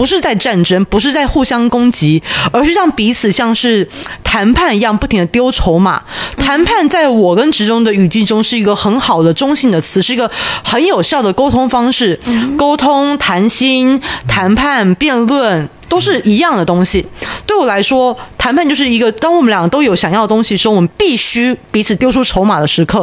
[0.00, 2.22] 不是在战争，不是在互相攻击，
[2.54, 3.86] 而是让彼此像是
[4.24, 6.02] 谈判一样，不停的丢筹码。
[6.38, 10.30] 谈判在我跟直中的语境中是一个很好的中性的词，是一个
[10.64, 12.18] 很有效的沟通方式。
[12.56, 15.68] 沟通、谈心、谈判、辩论。
[15.90, 17.04] 都是一样的东西，
[17.44, 23.00] 对我来说，谈判就是一个当我们两个都有想要的东西时候，我们必须彼此丢出筹码的时刻。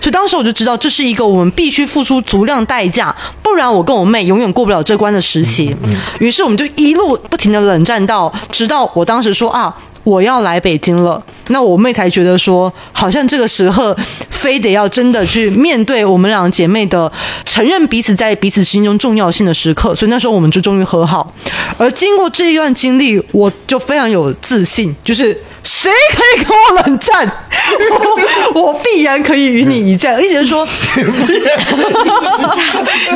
[0.00, 5.74] 所以当时我就知道，这是一个我们必须付出足量代价，不然我跟我妹永远过不了这关的时期。
[6.20, 9.74] 于是我们就一路不停的冷战到，直到我当时说啊。
[10.06, 13.92] 我要来北京了，那我妹才觉得说，好像这个时候
[14.30, 17.10] 非得要真的去面对我们两姐妹的
[17.44, 21.34] 承认彼此在彼此心中重要性的时刻，所以那时候我们就终于和好。
[21.76, 25.36] 而经过这一段经历，我就非常有自信，就是。
[25.66, 27.28] 谁可以跟我冷战？
[28.54, 30.16] 我我必然可以与你一战。
[30.22, 30.64] 一直说，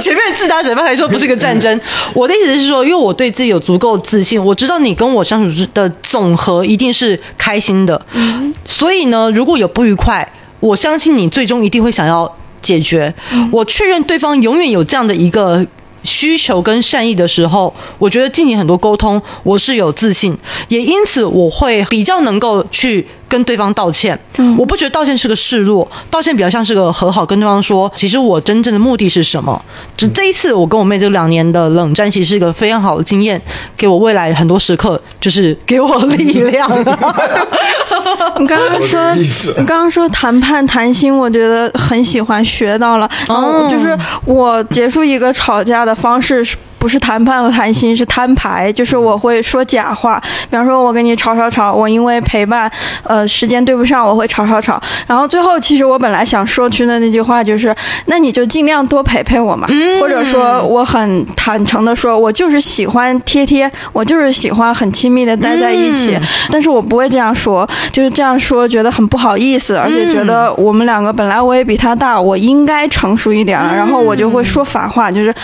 [0.02, 1.80] 前面自打嘴巴还说不是个战争。
[2.12, 8.00] 我的意思是说，因为我对自己有足够自信，我知道你跟我相处的总和一定是开心的。
[8.64, 13.14] 所以呢，如果有不愉快，我相信你最终一定会想要解决。
[13.52, 15.64] 我确认对方永远有这样的一个。
[16.02, 20.36] 需求跟善意的时候，我觉得进行很多沟通，我是有自信，
[20.68, 23.06] 也因此我会比较能够去。
[23.30, 24.18] 跟对方道歉，
[24.58, 29.62] 我不觉得道歉是个示弱，道歉比较像是个和好，跟对方说，其实我真正的目的是什么？
[29.96, 33.40] 这这一次，我跟我妹这两年的冷战，其实是一个非常好的经验，
[33.76, 36.68] 给我未来很多时刻，就是给我力量。
[38.38, 43.08] 你刚刚说，你刚刚说谈判谈心，我觉得很喜欢，学到了。
[43.28, 46.56] 然后就是我结束一个吵架的方式是。
[46.80, 48.72] 不是谈判和谈心，是摊牌。
[48.72, 52.68] 就是我会说假话，比方说我跟你吵吵吵，我因为陪伴，
[53.04, 54.80] 呃，时间对不上，我会吵吵吵。
[55.06, 57.74] 然后最后，其实我本来想说去的那句话就是，
[58.06, 59.68] 那你就尽量多陪陪我嘛。
[60.00, 66.18] 或者说，我很坦诚的说，我就是喜欢贴贴，我就是喜欢很亲密的待在一起。
[66.50, 73.60] 但是我不会这样说，就是这样说觉得很不好意思，而且觉得我们两个本来我也比他大，我应该成熟一点。
[73.60, 75.34] 然后我就会说反话，就是。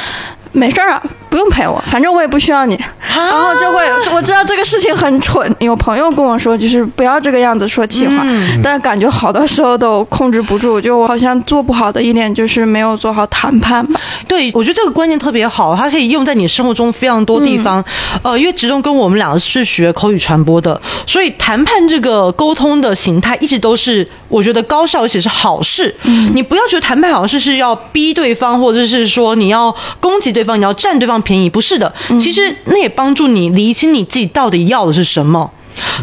[0.52, 1.02] 没事儿啊，
[1.36, 2.82] 不用陪我，反正我也不需要你。
[3.14, 8.24] 然后就会我知道这个事情很蠢，有朋友跟我说，就是不要这个样子说气话。
[8.62, 14.00] 但感觉好多时候都控制不住，就我好像做不好的一点就是没有做好谈判吧。
[14.26, 17.84] 对，我觉得这个观念特别好，它可以用在你生活中非常多地方。
[18.22, 25.94] 呃，因为直中跟我们两个是学口语传播的，所以谈判这个沟通的形态一直都是我觉得高效而且是好事。
[26.32, 30.46] 你不要觉得谈判好事是要逼对方，或者是说你要攻击对。
[30.46, 31.92] 方你要占对方便宜，不是的。
[32.20, 35.50] 其实那也帮助你理清你自己到底要的是什么。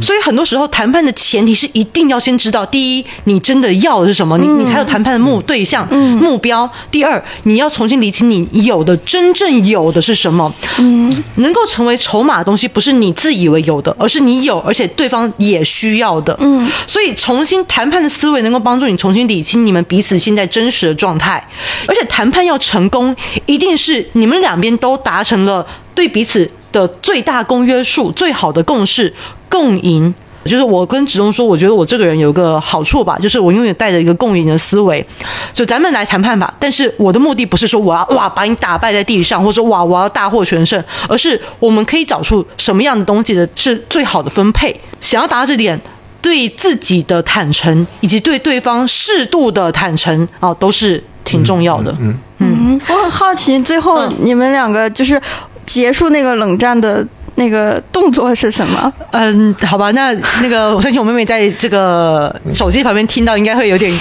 [0.01, 10.53] 所以很多时候谈判的前提是一定要先知道，第一，你真的要的是什么，你你才有谈判的目对象、目标；第二，你要重新理清你有的真正有的是什么。
[10.77, 16.35] 嗯，能够成为筹码的东西，不是你自以为有的，而是你有，而且对方也需要的。
[16.39, 21.45] 嗯，所以重新谈判的思维能够帮助你重新理清你们彼此现在真实的状态，
[21.87, 29.13] 而且谈判要成功，一定是你们两边都达成了对彼此的最大公约数、最好的共识、
[29.47, 30.13] 共赢。
[30.45, 35.05] 就是我跟子忠说，我觉得我这个人有个好处吧，就是我永远带着一个共赢的思维，
[35.53, 36.53] 就咱们来谈判吧。
[36.59, 44.77] 但是我的目的不是说我要哇把你打败在地上，或者说哇我要大获全胜，而是我们可以找出什么样的东西的是最好的分配。
[44.99, 45.79] 想要达到这点，
[46.21, 51.95] 对自己的坦诚以及对对方适度的坦诚啊，都是挺重要的。
[52.01, 55.21] 嗯嗯，我很好奇，最后你们两个就是
[55.65, 57.05] 结束那个冷战的。
[57.43, 58.91] 那个动作是什么？
[59.11, 63.91] 嗯，好吧，那那个我相信我妹妹在这个手机旁边听到，应该会有点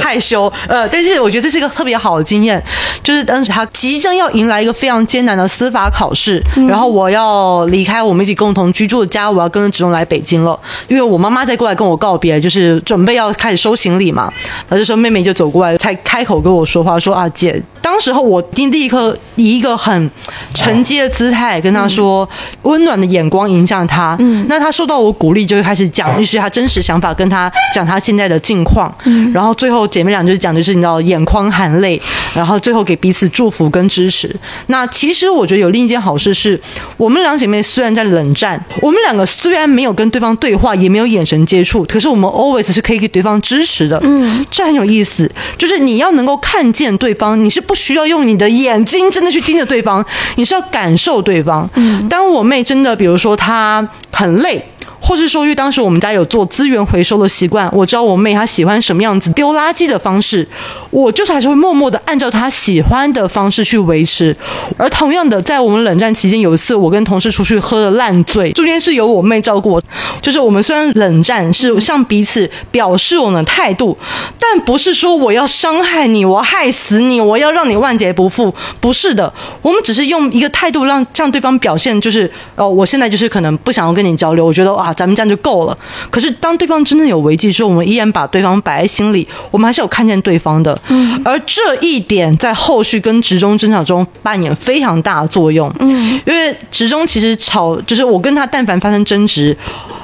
[0.00, 0.50] 害羞。
[0.68, 2.62] 呃，但是我觉得这是一个特别好的经验，
[3.02, 14.32] 就是当时她即将要迎来一个非常艰难的司法考试，然后我要离开我们一起共同居住的家，我要跟着子龙来北京了，因为我妈妈在过来跟我告别，就是准备要开始收行李嘛。
[14.68, 20.10] 然后这时候妹妹就走过来，才开口跟我说话，说啊姐，当时候我第立刻以一个很
[20.54, 22.28] 承接的姿态跟她说
[22.62, 22.82] 温。
[22.82, 32.00] 温暖的眼光影响他，嗯，那他受到我鼓励，就会开始讲一些他真实想法，跟他讲他现在的境况，嗯，然后最后姐妹俩就是讲的是你知道眼眶含泪，
[32.34, 34.34] 然后最后给彼此祝福跟支持。
[34.66, 36.60] 那其实我觉得有另一件好事是，
[36.96, 45.30] 我们两姐妹虽然在冷战，我们两个虽然没有跟对方对话，也没有眼神接触，可是我们 always 是可以给对方支持的，嗯，这很有意思。
[45.58, 50.04] 就是你要能够看见对方，你是不需要用你的眼睛真的去盯着对方，
[50.36, 51.68] 你是要感受对方。
[51.74, 52.62] 嗯，当我妹。
[52.72, 54.64] 真的，比如说他很累。
[55.04, 60.46] 或是说，因为当时我们家有做资源回收的习惯，我知道我妹她喜欢什么样子丢垃圾的方式，
[60.90, 64.34] 我就是还是会默默的按照她喜欢的方式去维持。
[64.76, 69.82] 而同样的，在我们冷战期间，有一次我跟同事出去喝了烂醉，中间是由我妹照顾我。
[70.22, 73.98] 就是我们虽然冷战，是向彼此表示我们的态度，
[74.38, 79.32] 但不是说我要伤害你，我要害死你，我要让你万劫不复，不是的。
[79.62, 84.91] 我们只是用一个态度让向对方表现，就是哦，我现在就是可能不想要跟你交流，我觉得啊。
[84.92, 85.76] 咱们这样就够了。
[86.10, 90.78] 可是当对方真的有危机时，候，我们依然把对方摆在心里，我们还是有看见对方的。
[90.88, 95.72] 嗯，而这一点在后续跟职中争吵中扮演非常大的作用。
[95.80, 99.56] 嗯，因为职中其实吵，就是我跟他但凡发生争执，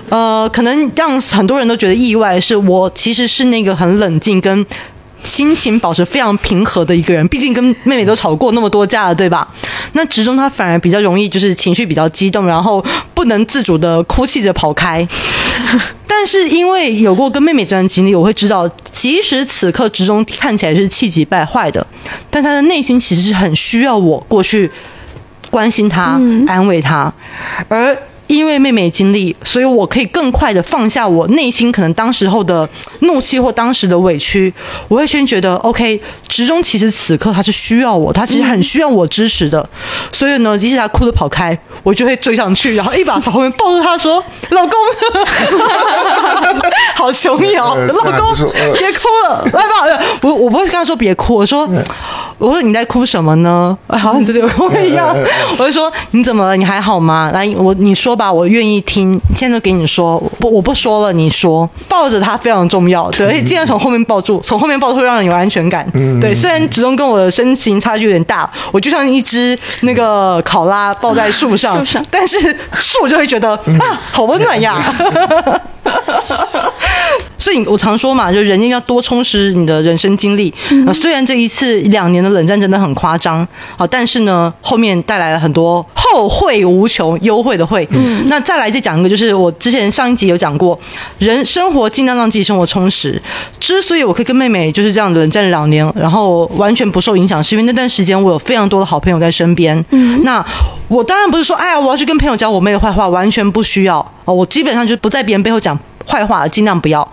[0.09, 4.65] 呃，可能让很多人都觉得意外，是我其实是那个很冷静跟。
[5.25, 9.47] 心情保持非常平和的一个人，毕竟跟妹妹都吵过那么多架了，对吧？
[9.93, 15.07] 那直中他反而比较容易，就是情绪比较激动，然后不能自主的哭泣着跑开。
[16.07, 21.87] 但是因为有过跟妹妹这段经历，我会知道，即使此刻直中看起来是气急败坏的，
[22.31, 24.71] 但他的内心其实是很需要我过去
[25.51, 27.13] 关心他、安慰他，
[27.69, 27.97] 而。
[28.29, 32.69] 因为妹妹经历，所以我可以更快的放下我内心可能当时候的
[33.01, 34.53] 怒气或当时的委屈。
[34.87, 39.67] 我会先觉得，OK，直中其实此刻他是需要我，他其实很需要我支持的。
[40.13, 44.73] 所以呢，即使他哭着跑开，我就会追上去，然后一把从后面抱住他说：“老公，
[46.97, 48.35] 好琼瑶， 老公
[48.75, 51.67] 别哭了，来吧。”我我不会跟他说别哭，我说
[52.37, 55.17] ：“我说你在哭什么呢？”好像对对，跟我一样。
[55.57, 56.55] 我就说：“你怎么了？
[56.55, 58.18] 你还好吗？”来，我你说。
[58.19, 59.19] 吧，我愿意听。
[59.37, 61.13] 现在给你说，不，我不说了。
[61.13, 65.89] 你说，抱着他非常重要，对，而且尽量从后面抱住，从后面抱会让人有安全感。
[65.95, 72.39] 嗯对，虽然子东跟我的身形差距有点大，我就像一只那个考拉抱在树上，但是
[72.75, 74.83] 树就会觉得啊，好温暖呀。
[77.39, 80.53] 所以，我常说嘛，就人要多充实你的人生经历。
[80.93, 83.47] 虽然这一次两年的冷战真的很夸张，
[83.77, 87.89] 好，但是呢，后面带来了很多后会无穷、优惠的会。
[88.27, 90.79] 那再来再讲一个，就是我之前上一集有讲过，
[91.19, 93.21] 人生活尽量让自己生活充实。
[93.61, 99.83] 之所以我可以跟妹妹就是这样冷战两年，然后完全不受影响，是因为那段时间我有非常多的好朋友在身边。
[100.23, 100.45] 那
[100.89, 103.99] 我当然不是说，哎呀，我要去跟朋友讲我妹的坏话，完全不需要。
[104.25, 105.79] 哦，我基本上就不在别人背后讲。
[106.09, 107.07] 坏话尽量不要。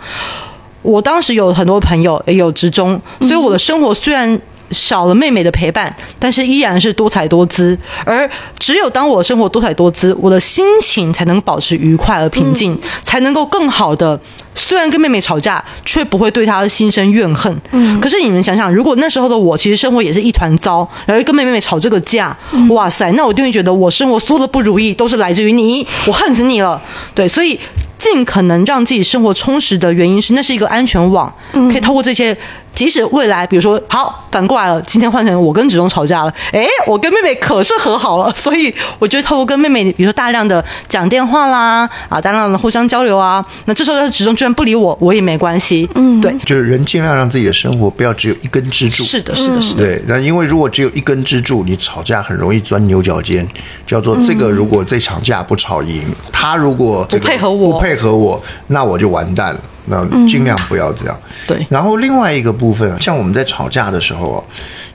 [0.82, 4.40] 我当时有很多朋友，也有职中，所以我的生活虽然
[4.72, 7.78] 少了妹妹的陪伴，但是依然是多彩多姿。
[8.04, 14.20] 而只有当我生活多彩多姿，我的心情才能保持愉快而平静，才能够更好的。
[14.58, 17.56] 虽然跟妹妹吵架，却不会对她心生怨恨。
[17.72, 22.36] 嗯，可是你们想想，如果那时候的我，其实生活也是一团糟，然后跟妹妹吵这个架，
[22.70, 26.82] 哇塞，那我就会觉得我生活所有的不如意都是来自于你，我恨死你了。
[27.14, 27.60] 对，所以。
[27.98, 32.38] 尽可能让自己生活充实的原因是，那是一个安全网，可以透过这些。
[32.76, 53.48] 即使未来，比如说，好反过来了，今天换成我跟子忠吵架了，诶，我跟妹妹可是和好了，所以我觉得透过跟妹妹，比如说大量的讲电话啦，啊，大量的互相交流啊，那这时候子忠居然不理我，我也没关系，嗯，对，就是人尽量让自己的生活不要只有一根支柱，是的，是的，是的，对，那因为如果只有一根支柱，你吵架很容易钻牛角尖，
[53.88, 57.72] 叫做这个如果这场架不吵赢，他如果这个不配合我。
[57.72, 59.60] 不配合我，那我就完蛋了。
[59.88, 61.20] 那尽量不要这样。
[61.48, 64.44] 对，然后另外一个部分，像我们在吵架的时候啊，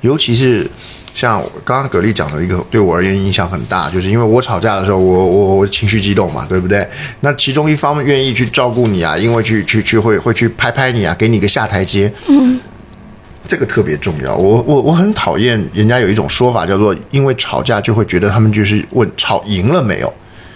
[0.00, 0.68] 尤其是
[1.12, 6.86] 像刚刚格力讲的一个，对我而言影响很大，就是因为我吵架的时候，我我我情绪激动嘛，对不对？
[7.20, 12.12] 那其中一方面愿意去照顾你啊，因为去去去会会去拍拍你啊，给你个下台阶。
[12.28, 12.60] 嗯，
[13.48, 14.36] 这个特别重要。
[14.36, 20.12] 我我我很讨厌人家有一种说法叫做，因为吵架就会觉得他们就是问吵赢了没有。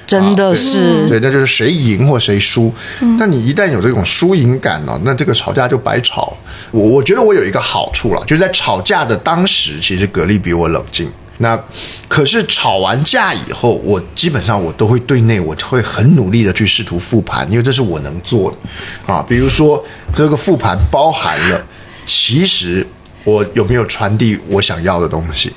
[0.07, 2.73] 真的是对，那就是谁赢或谁输。
[3.19, 6.37] 那你一旦有这种输赢感呢，那这个吵架就白吵。
[6.71, 11.11] 我我觉得我有一个好处了，就是在吵架的当时，其实格力比我冷静。
[11.39, 11.59] 那
[12.07, 19.25] 可是吵完架以后，我基本上我都会对内，我会很努力的去试图复盘，因为这是我能做的啊。
[19.29, 19.85] 比如说
[20.15, 21.61] 这个复盘包含了，
[22.07, 22.87] 其实
[23.25, 25.53] 我有没有传递我想要的东西。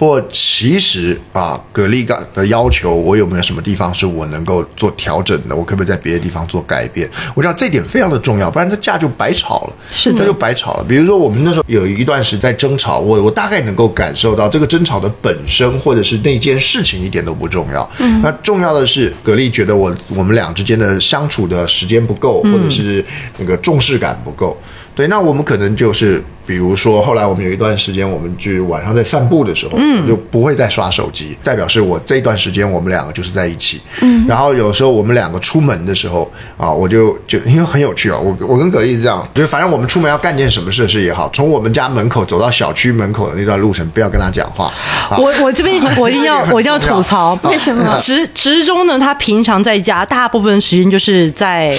[0.00, 5.54] 或其实啊，格力港的要求，我有没有什么地方是我能够做调整的？
[5.54, 7.06] 我可不可以在别的地方做改变？
[7.34, 10.84] 我知道这点非常的重要，不然这架就白吵了，是的，就白吵了。
[10.88, 17.86] 比如说我们那时候有一段时在争吵，我我大概能够感受到这个争吵的本身，或者是那件事情一点都不重要。
[17.98, 23.04] 嗯，那重要的是格力觉得我我们俩之间的相处的时间不够，或者是
[23.36, 24.58] 那个重视感不够。
[24.94, 33.80] 对，那我们可能就是，比如说，后来我们有一段时间，我们就晚上在散步的时候，嗯，就不会再刷手机，代表是我这一段时间我们两个就是在一起。
[34.02, 44.70] 嗯，然后有时候我们两个出门的时候啊，我就就因为很有趣啊，我我跟葛丽是这样，就是反正我们出门要干件什么事事也好，从我们家门口走到小区门口的那段路程，不要跟他讲话。
[45.16, 47.98] 我我这边 我一定要我一定要吐槽，为什么？
[48.02, 48.98] 直直中呢？
[48.98, 51.78] 他平常在家大部分时间就是在。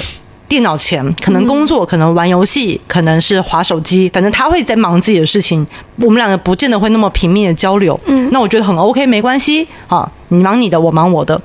[0.51, 5.65] 电脑前可能工作，可能玩游戏，可能是划手机，反正他会在忙自己的事情。
[6.01, 7.97] 我们两个不见得会那么频密的交流。
[8.05, 11.39] 嗯，那我觉得很 OK，没关系啊，你忙你的，我忙我的。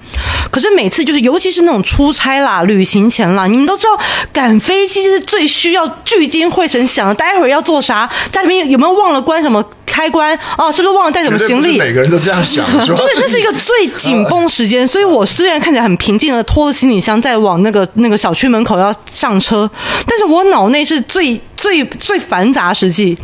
[0.51, 3.99] 可是每次就是，尤其是那种出差啦、旅行前啦，你们都知道，
[4.33, 9.63] 赶飞机是最需要聚精会神想，待会儿要做啥，家里面有没有忘了关什么？
[9.87, 11.79] 开关啊，是不是忘了带什么行李？
[11.79, 14.87] 每个人都这样想，就是那是一个最紧绷时间。
[14.87, 19.71] 所以我虽然看起来很平静的拖着行李箱在往那个那个小区门口要上车，
[20.07, 23.17] 但是我脑内是最最最繁杂时期。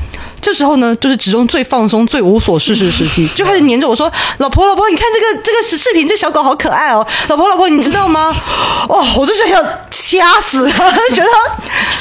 [0.43, 7.07] 这时候呢，就是其中最放松、最无所事事的时期， 就开始黏着我说：“老婆，老婆，你看这个这个视视频，这小狗好可爱哦！
[7.31, 8.35] 老婆，老婆，你知道吗？
[8.91, 11.29] 哦，我就想要掐死他，觉得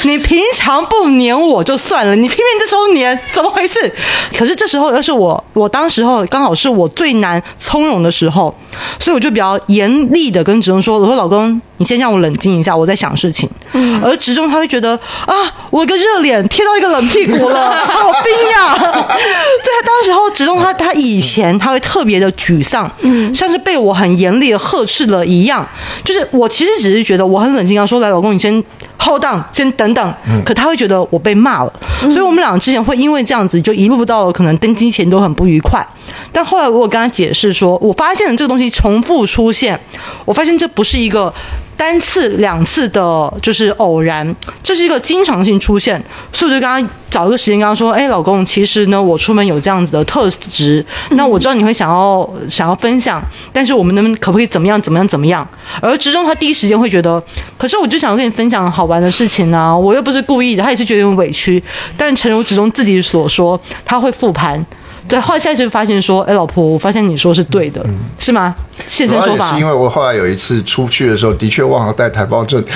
[0.04, 3.94] 你平常不黏我就算了，你偏偏这时候黏，怎么回事？
[4.36, 8.54] 可是这时候要是我，我当时候刚好是我最难从容的时候，
[9.00, 13.50] 所以我就比较严厉的跟子中说：我说老公。”你先让我冷静一下，我在想事情。
[13.74, 14.92] 嗯，而直中他会觉得
[15.26, 15.34] 啊，
[15.72, 18.78] 我一个热脸贴到一个冷屁股了， 好冰呀！
[18.78, 25.68] 对，当时候直中他他以前他会特别的沮丧，嗯，像是被我很严厉的呵斥了一样。
[26.04, 28.54] 就是我其实只是觉得我很冷静，要说来，老公你先
[29.00, 30.14] hold on，先等等。
[30.28, 35.84] 嗯，可他会觉得我被骂了，所以我们两个之前会因为这样子就一路到可能登机前都很不愉快。
[36.32, 39.80] 但后来我跟他解释说，我发现了这个东西重复出现，
[40.26, 41.34] 我发现这不是一个。
[41.82, 46.00] 三次两次的，就是偶然，这是一个经常性出现，
[46.32, 53.20] 所以我就跟他找一个时间，跟他说：“哎，老公，其实呢，我出门有这样子的特质，那我知道你会想要想要分享，
[53.52, 55.46] 但是我们能可不可以怎么样怎么样怎么样？”
[55.82, 57.20] 而直中他第一时间会觉得，
[57.58, 61.62] 可是我就想跟你分享好玩的事情呢，我又不是故意的，他也是觉得很委屈。
[61.98, 64.64] 但诚如直中自己所说，他会复盘。
[65.12, 67.86] 对，后来现在就发现说，哎，老婆，我发现你说是对的，
[68.18, 68.56] 是吗？
[68.88, 69.54] 现身说法。
[69.54, 72.64] 是因为我后来有一次出去的时候，的确忘了带台胞证。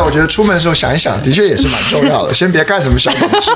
[0.00, 2.32] 我觉得出门的时候想一想，的确也是蛮重要的。
[2.34, 3.54] 先别干什么小动作。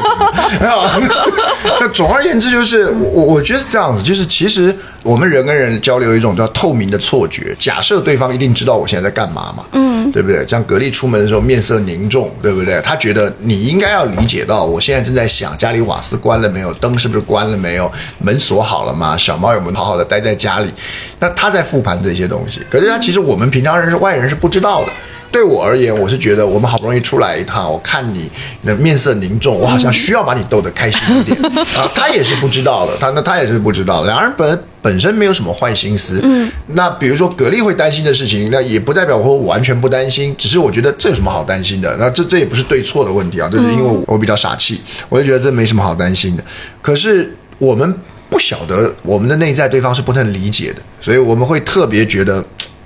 [1.80, 10.46] 那总而言之，就是我我我觉得是这样子，就是其实我们人跟人交流有一种叫透明的错觉，假设对方一定知道我现在在干嘛嘛，嗯，对不对？
[10.46, 12.80] 像格力出门的时候面色凝重，对不对？
[12.82, 19.16] 他觉得你应该要理解到，我现在正在想家里瓦斯关了没有，灯是不是关了没有，门锁好了吗？
[19.16, 20.70] 小猫有没有好好的待在家里？
[21.18, 24.92] 那他在复盘这些东西，可是他其实我们平常人是外人是不知道的。
[25.34, 28.30] 对我而言，我是觉得我们好不容易出来一趟，我看你
[28.60, 31.36] 你的面色凝重，我好像需要把你逗得开心一点
[31.76, 31.90] 啊。
[31.92, 36.20] 他也是不知道的，他那他也是不知道的，两人本本身没有什么坏心思。
[36.22, 41.96] 嗯，那比如说格力会担心的事情，那也不代表我完全不担心，只是我觉得这有什么好担心的？
[41.98, 46.44] 那这这也不是对错的问题啊，这是因为我我比较傻气，我就觉得这没什么好担心的。
[46.80, 47.92] 可是我们
[48.30, 52.44] 不晓得我们的内在对方是不能理解的，所以我们会特别觉得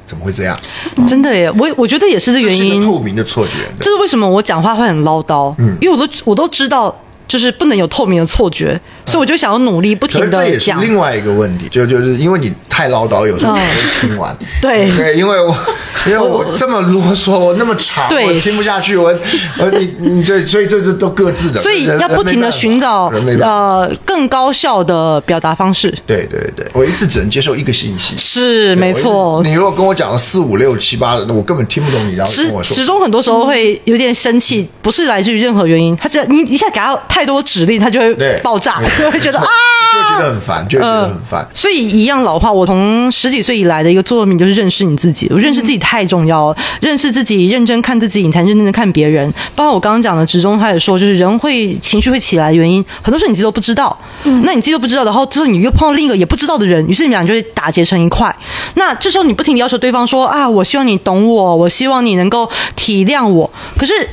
[0.08, 0.58] 怎么会这样？
[1.06, 2.82] 真的耶，我我觉得也是这原因。
[2.82, 3.52] 透明的错觉。
[3.78, 5.54] 这是为什么我讲话会很唠叨？
[5.58, 6.94] 嗯，因为我都我都知道。
[7.28, 10.40] 就是不能有透明的错觉，所以我就想要努力不停的讲。
[10.40, 14.34] 这也是另外一个问题，就就是因为你太唠叨，有时候不会听完。
[14.62, 15.54] 对对，因为我
[16.08, 18.96] 因为我这么啰嗦，我那么长，我听不下去。
[18.96, 19.14] 我
[19.58, 21.60] 呃，你你这所以这是都各自的。
[21.60, 23.12] 所以要不停的寻找
[23.42, 25.92] 呃更高效的表达方式。
[26.06, 28.14] 对对对，我一次只能接受一个信息。
[28.16, 29.42] 是没错。
[29.44, 32.74] 你如果跟我讲了四五六七八的，我根本听不懂你要跟我说。
[32.74, 36.98] 始终很多时候会有点生气，不是来自于任何原因，他只你一下给他。
[37.18, 38.14] 太多指令，他就会
[38.44, 39.46] 爆炸，就 会觉得啊，
[39.92, 41.44] 就觉得很烦，就觉得很烦。
[41.52, 45.26] 所以一样老话，我从十几岁以来的一个座右铭就是认识你自己。
[45.30, 49.28] 我认识自己太重要了，认识自己，认真看自己，你才认真的看别人。
[49.56, 53.98] 包括我刚刚讲的，职中他也说，就是人会情绪会起来的原因，很多时候你自己都不知道。
[54.44, 58.32] 那你自己都不知道，然后之后你又碰到另一个也不知道的人，于是你们俩就会打结成一块。
[58.74, 63.50] 那这时候你不停的要求对方说啊，我希望你懂我，我希望你能够体谅我。
[63.76, 64.08] 可是。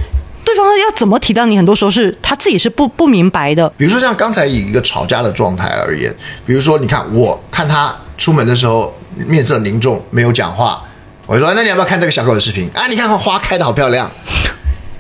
[0.45, 1.57] 对方要怎么体谅你？
[1.57, 3.67] 很多时候是他自己是不不明白的。
[3.75, 6.15] 比如说像刚才以一个吵架的状态而言，
[6.45, 10.81] 比如说你看，我看他出门的时候面色凝重，没有讲话，
[11.25, 12.69] 我就说：“那你要不要看这个小狗的视频？
[12.75, 14.09] 啊，你看花开的好漂亮。”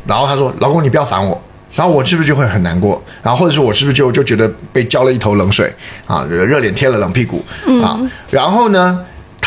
[0.07, 1.39] 然后他说：“老公，你不要烦我。”
[1.75, 3.01] 然后我是不是就会很难过？
[3.21, 5.71] 然后或者是我是不是就就觉得被浇了一头冷水
[6.07, 6.25] 啊？
[6.29, 7.45] 热脸贴了冷屁股
[7.83, 7.99] 啊？
[8.31, 9.05] 然后呢？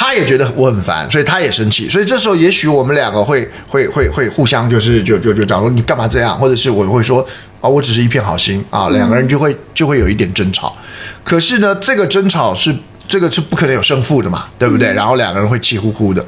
[0.08, 7.20] 他也觉得我很烦，所以他也生气，所以这时候也许我们两个会会会会互相就是就就就假如你干嘛这样，或者是我会说
[7.60, 10.74] 啊我只是一片好心啊，两个人就会就会有一点争吵。
[11.22, 12.74] 可是呢，这个争吵是
[13.06, 14.90] 这个是不可能有胜负的嘛，对不对？
[14.94, 16.24] 然后两个人会气呼呼的。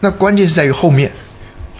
[0.00, 1.12] 那关键是在于后面，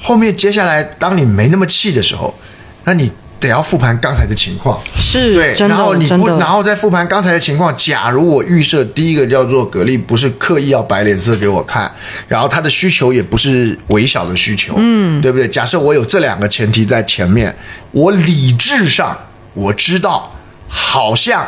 [0.03, 2.39] 后面接下来当你没那么气的时候，
[2.85, 3.11] 那你。
[3.49, 7.75] 得要复盘刚才的情况，是对，然后你不，然后再复盘刚才的情况。
[7.77, 11.91] 假如我预设第一个叫做格力不是刻意要摆脸色给我看，
[12.29, 15.47] 然后他的需求也不是微小的需求，嗯，对不对？
[15.49, 17.55] 假设我有这两个前提在前面，
[17.93, 19.17] 我理智上
[19.55, 20.33] 我知道，
[20.69, 21.47] 好像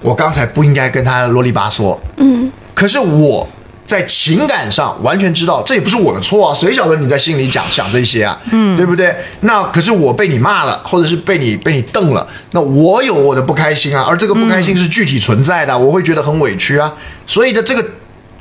[0.00, 3.48] 我刚才不应该跟他啰里吧嗦，嗯，可是我。
[3.86, 8.36] 在情感上完全知道，这也不是我的错啊，谁晓得你在心里讲想这些啊？
[8.50, 9.14] 嗯，对不对？
[9.40, 16.92] 那可是我被你骂了，或者是被你被你瞪了，那我有我的不开心啊，而这个不开心是具体存在的，我会觉得很委屈啊。
[17.26, 17.84] 所以的这个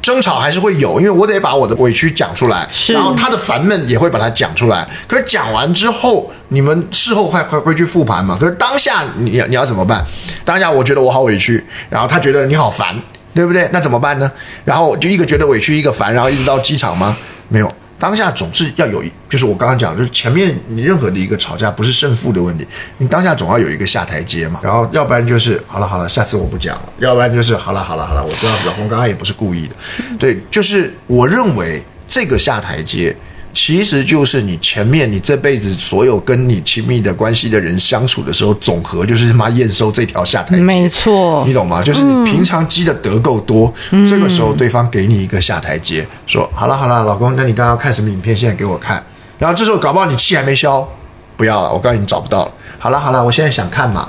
[0.01, 4.87] 争吵还是会有，因为我得把我的委屈讲出来，然后他的烦闷也会把它讲出来。
[5.07, 8.35] 可是讲完之后，你们事后会会会去复盘嘛？
[8.39, 10.03] 可是当下你你要怎么办？
[10.43, 12.95] 当下我觉得我好委屈，然后他觉得你好烦。
[13.35, 13.69] 对不对？
[13.71, 14.31] 那怎么办呢？
[14.63, 17.15] 然后就一个觉得委屈，一个烦，然后一直到机场吗？
[17.49, 22.65] 没有，当下总是要有，就是我刚刚讲，就是前面你任何的一个吵架不是胜负的问题，
[22.97, 24.61] 你当下总要有一个下台阶嘛。
[24.63, 29.75] 然后要不然就是好了好了，下次我不讲了；要不然就是好了好了好了，我知道老公刚刚也不是故意的。
[30.17, 33.15] 对，就是我认为这个下台阶。
[33.55, 41.81] 其实就是你前面你这辈子所有跟你亲密的关系的人相处的时候，总和就是他妈验收这条下台阶，没错，你懂吗？
[41.81, 43.73] 就是你平常积的德够多，
[44.05, 48.35] 这个时候对方给你一个下台阶，说好了好了，老公，那你刚刚看什么影片？
[48.35, 49.01] 现在给我看。
[49.39, 50.85] 然后这时候搞不好你气还没消，
[51.37, 52.51] 不要了，我告诉你找不到了。
[52.85, 54.07] 好了好了，我现在想看嘛。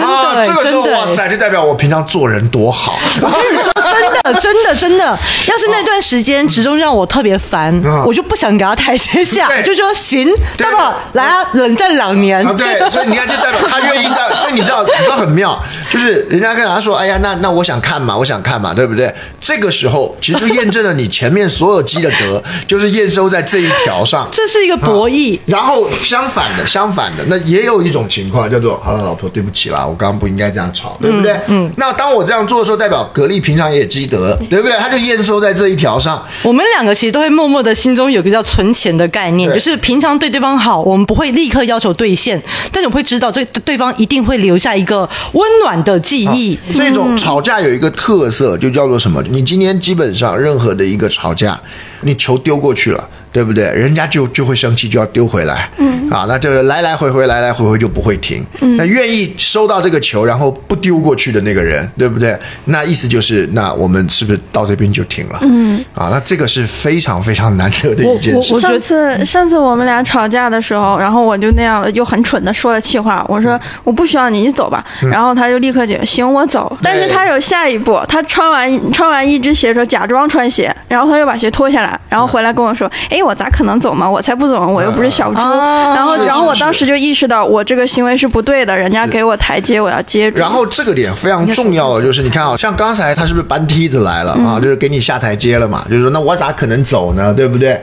[0.00, 2.96] 啊，这个时候哇塞，就代表我平常做人多好。
[3.20, 5.04] 我跟你说，真的真的真的，
[5.48, 12.44] 要是那段时间始终让我特别烦，我就不想给他台阶下，就说行，大宝来啊，冷战两年。
[12.56, 14.30] 对，所以你看，就代表他愿意这样。
[14.40, 15.60] 所以你知道，你知道很妙，
[15.90, 19.12] 就是人家跟他说，哎呀，那那我想看嘛，我想看嘛，对不对？
[19.40, 24.28] 这个时候其实就验证了你前面所有积的德， 就是验收在这一条上。
[24.30, 25.40] 这是一个博弈。
[25.46, 31.34] 然后相反的，相反的，那也有一种情况叫做，好了，老婆，对不起啦，我刚刚不应该这样吵，对不对？
[31.46, 31.72] 嗯。
[31.76, 34.76] 那当我这样做的时候，代表格力平常也积德，对不对？
[34.76, 36.22] 他就验收在这一条上。
[36.42, 42.40] 我们两个其实都会默默的心中有个叫存钱的概念，就是平常对对方好，我们不会立刻要求兑现，
[42.70, 46.58] 但是我会知道这对方一定会留下一个温暖的记忆。
[46.74, 49.22] 这种吵架有一个特色，就叫做什么？
[49.30, 51.58] 你今天基本上任何的一个吵架，
[52.02, 53.08] 你球丢过去了。
[53.32, 53.64] 对不对？
[53.72, 55.68] 人家就就会生气，就要丢回来。
[55.78, 58.44] 嗯，啊，那就来来回回，来来回回就不会停。
[58.60, 62.38] 嗯，那愿意收到这个球，然后不丢过去的那个人，对不对？
[62.66, 65.38] 那意思就是，那我们是不是到这边就停了？
[65.42, 68.52] 嗯，啊，那这个是非常非常难得的一件事。
[68.54, 74.84] 我觉得上次上次我们俩吵架的时候，然后我就那样又很蠢的说了气话，我说我不需要你，你走吧。
[75.10, 76.76] 然后他就立刻就行，我走。
[76.82, 84.08] 但是他有下一步，他穿完穿完一只鞋的时候假装穿鞋，然后他又把鞋脱下来，然后回来跟我说：“哎，我咋可能走嘛？
[84.08, 85.38] 我才不走，我又不是小猪。
[85.38, 90.38] 啊然后然后我当时就意识到我这个行为是不对的，人家给我台阶，我要接住。
[90.38, 94.58] 然后这个点非常重要的就是，你看啊，像刚才他是不是搬梯子来了啊？
[94.60, 95.84] 就是给你下台阶了嘛？
[95.88, 97.32] 就是说，那我咋可能走呢？
[97.32, 97.80] 对不对？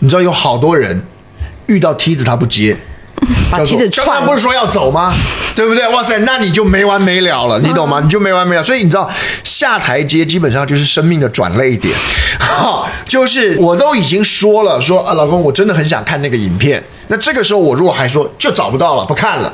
[0.00, 1.00] 你知道有好多人
[1.66, 2.76] 遇到梯子他不接，
[3.50, 5.12] 把叫做梯子刚不是说要走吗？
[5.54, 5.86] 对不对？
[5.88, 8.00] 哇塞，那你就没完没了了，你懂吗？
[8.02, 8.62] 你就没完没了。
[8.62, 9.08] 所以你知道
[9.44, 11.94] 下台阶基本上就是生命的转泪点，
[12.40, 16.82] 哈， 就是我都已经说了，说啊，老公，我真的很想看那个影片。
[17.08, 19.52] 那这个时候我如果还说就找不到了，不看了。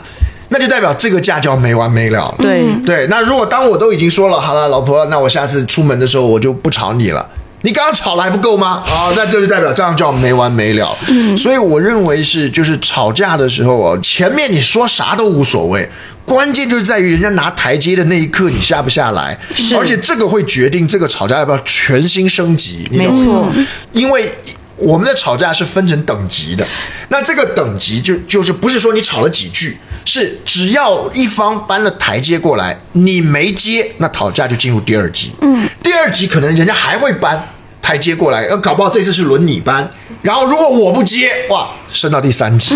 [0.50, 2.34] 那就代表这个架就要没完没了了。
[2.38, 7.28] 对对，那如果当我都已经说了，好了，老婆，那我下次出门的时候我就不吵你了。
[7.62, 8.82] 你刚刚吵了还不够吗？
[8.86, 10.96] 啊、那这就代表这样叫没完没了。
[11.09, 15.88] 嗯，所以我认为是就是吵架的时候哦，前面你说啥都无所谓，
[16.24, 22.86] 关键就是在于人家拿台阶的那一刻你下不下来，是而且这个会决定这个吵架要不要全新升级。
[22.90, 23.52] 你懂没错？
[23.92, 24.32] 因为
[24.76, 26.64] 我们的吵架是分成等级的，
[27.09, 29.76] 那这个等级就就是不是说你吵了几句，
[30.09, 35.32] 是只要一方搬了台阶过来，你没接，那讨价就进入第二级。
[35.42, 37.46] 嗯，第二级可能人家还会搬
[37.82, 39.86] 台阶过来，呃，搞不好这次是轮你搬，
[40.28, 42.74] 然后如果我不接，哇，升到第三级。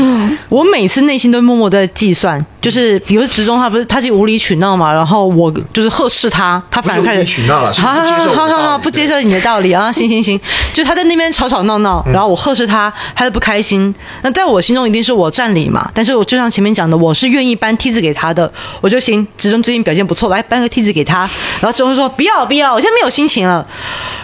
[0.48, 10.40] 我每次内心都默默在计算，就是比如职中他不是他就无理取闹嘛，然后我就是呵斥他，他反而开始取闹了好好好好不接受你的道理啊，行行行，
[10.72, 13.94] 就他在那边吵吵闹闹，然后我呵斥他，他就不开心。
[14.22, 18.50] 那在我心中一定是我占理嘛，但是我就像前面讲的，我是愿意搬梯子给他的，
[18.80, 19.28] 我就行。
[19.36, 21.28] 职中最近表现不错，来搬个梯子给他，
[21.60, 23.66] 然后职中说不要不要，我现在没有心情了。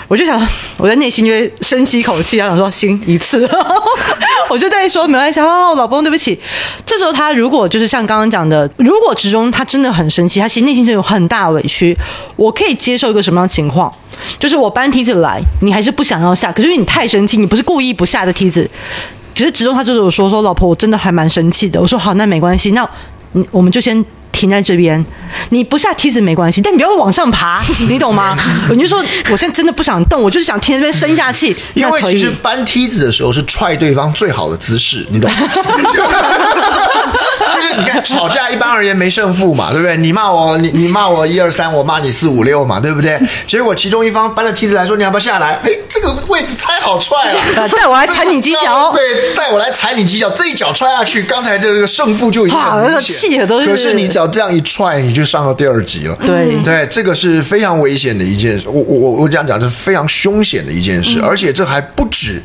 [0.06, 0.40] 我就想，
[0.78, 3.48] 我在内心就会深吸一口气，然后想说行一次，
[4.48, 6.38] 我就在说没关系，哦，老公对不起。
[6.86, 11.96] 这时候他如果就是像刚刚讲的，如果职中他真的很生气，他其实内心是有很大委屈，
[12.36, 13.92] 我可以接受一个什么样情况？
[14.38, 18.68] 就是我搬梯子来，你还是不想要下，可是因为你太生气，你不是故意不下的梯子。
[19.34, 21.80] 其实职中他就是说说，老婆我真的还蛮生气的。
[21.80, 22.88] 我说好，那没关系，那
[23.32, 24.04] 你我们就先
[24.38, 25.04] 停在这边，
[25.50, 27.60] 你不下梯子没关系，但你不要往上爬，
[27.90, 28.36] 你懂吗？
[28.70, 35.36] 我就说我现在真的不想动，我就是想停在这边生一下气，因为其实搬梯子的时候是踹对方最好的姿势，你懂吗？
[37.54, 39.96] 就是你看吵架一般而言没胜负嘛，对不对？
[39.96, 43.18] 你骂我，你你骂我一二三，我骂你四五六嘛，对不对？
[43.46, 45.58] 结果其中一方搬了梯子来说你要不要下来？
[45.64, 53.16] 哎，这个位置太好踹了，呃 带我来踩你几脚对，带我来踩你几脚，这一脚踹下去，刚才的这个胜负就已经很明显。
[53.16, 56.16] 气都是可是你只要这样一踹，你就上到第二级了。
[56.24, 58.64] 对对，这个是非常危险的一件事。
[58.66, 62.42] 我我我我这样讲，这是非常凶险的一件事，而且这还不止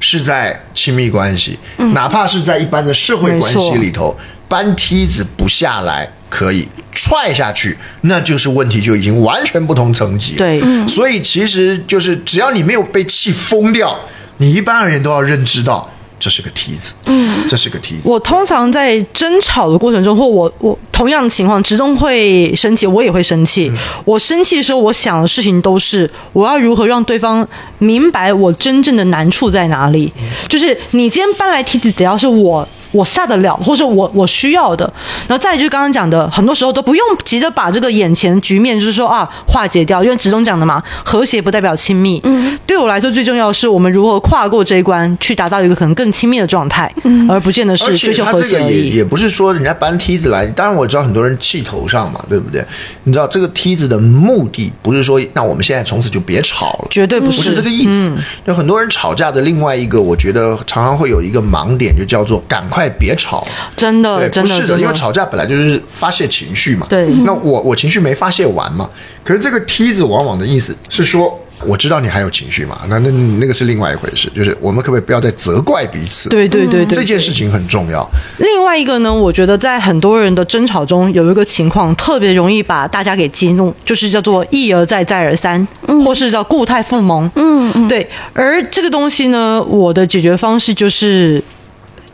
[0.00, 1.58] 是在亲密关系，
[1.92, 4.16] 哪怕是在一般的社会关系里头，
[4.48, 10.38] 搬梯子不下来可以踹下去，那就是问题就已经完全不同层级了。
[10.38, 13.98] 对所以其实就是只要你没有被气疯掉，
[14.38, 18.02] 你一般而言都要认知到这是个梯子，嗯，这是个梯子。
[18.04, 23.70] 我通常在争吵的过程中，或我我同样的情况，直中会生气，我也会生气。
[24.04, 27.46] 我生气的时候，我想的事情都是我要如何让对方
[27.78, 30.12] 明白我真正的难处在哪里。
[30.48, 32.66] 就是你今天搬来梯子，只要是我。
[32.92, 34.90] 我下得了，或者我我需要的，
[35.28, 42.20] 然后再就是刚刚讲的，很多时候都不用急着把这个眼前局面就是说啊化解掉，因为职中讲的嘛，和谐不代表亲密。
[42.24, 48.96] 嗯，对我来说最重要的是我们如何跨过这一关，去达到一个可能更亲密的状态，嗯，而不见得是追求和谐而这个也已。
[48.96, 52.64] 也不是说人家搬梯子来，当然我知道很多人气头上嘛，对不对？
[53.04, 58.12] 你知道这个梯子的目的不是说那我们现在从此就别吵了，绝对不是不是这个意思。
[58.46, 63.46] 有很多人吵架的另外一个，我觉得常常会有一个盲点，就叫做赶快别吵。
[63.76, 66.86] 真的，真的，不是的，因为吵架本来就是发泄情绪嘛。
[66.88, 68.88] 对那我我情绪没发泄完嘛，
[69.24, 71.40] 可是这个梯子往往的意思是说。
[71.64, 73.10] 我知道你还有情绪嘛，那那
[73.40, 76.28] 那个是另外一回事，就是我们可不可以不要再责怪彼此？
[76.28, 78.06] 对对对对，这件事情很重要。
[78.36, 85.66] 另外一个呢，我觉得在很多人的争吵中，有一个情况特别容易把大家给激怒，就是叫做一而再再而三，
[86.04, 87.24] 或是叫固态复萌。
[87.36, 88.06] 嗯嗯，对。
[88.34, 91.42] 而这个东西呢，我的解决方式就是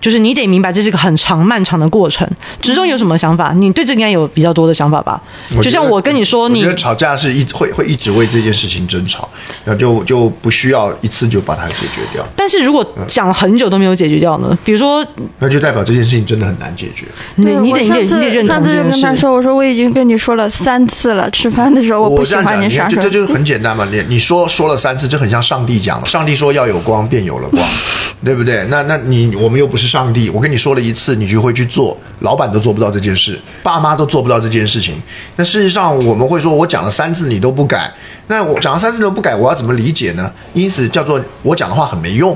[0.02, 2.28] 就是你得明白这是一个很长漫长的过程。
[2.60, 3.54] 直中有什么想法？
[3.56, 5.22] 你对这个应该有比较多的想法吧？
[5.62, 9.26] 就像我跟你说，你觉得吵架是一会会一直为这件事情争吵，
[9.64, 14.58] 然后就就不需要一次就把它解决掉，但是如果讲了很久都没有解决掉呢？
[14.64, 15.02] 比如说，
[15.38, 17.06] 那就代表这件事情真的很难解决。
[17.36, 18.82] 你对你得你得上次你得认同上次就。
[18.82, 23.32] 跟他说，我说我已经跟你说了三次了，吃饭的时候我不喜欢你耍手看这这就是机。
[23.34, 23.86] 很简单嘛。
[23.90, 27.62] 你你说说了三次，这很像上帝讲了，上帝说要有光，便有了光，
[28.24, 28.66] 对不对？
[28.68, 34.94] 那那你我们又不是上帝，我跟你说了一次，你就会去做，老板都做不到这件事，爸妈都做不到这件事情。
[35.36, 37.92] 那事实上我们会说，我讲了三次你都不改，
[38.28, 40.32] 那我讲了三次都不改，我要怎么理解呢？
[40.54, 42.34] 因此叫做我讲的话很没用，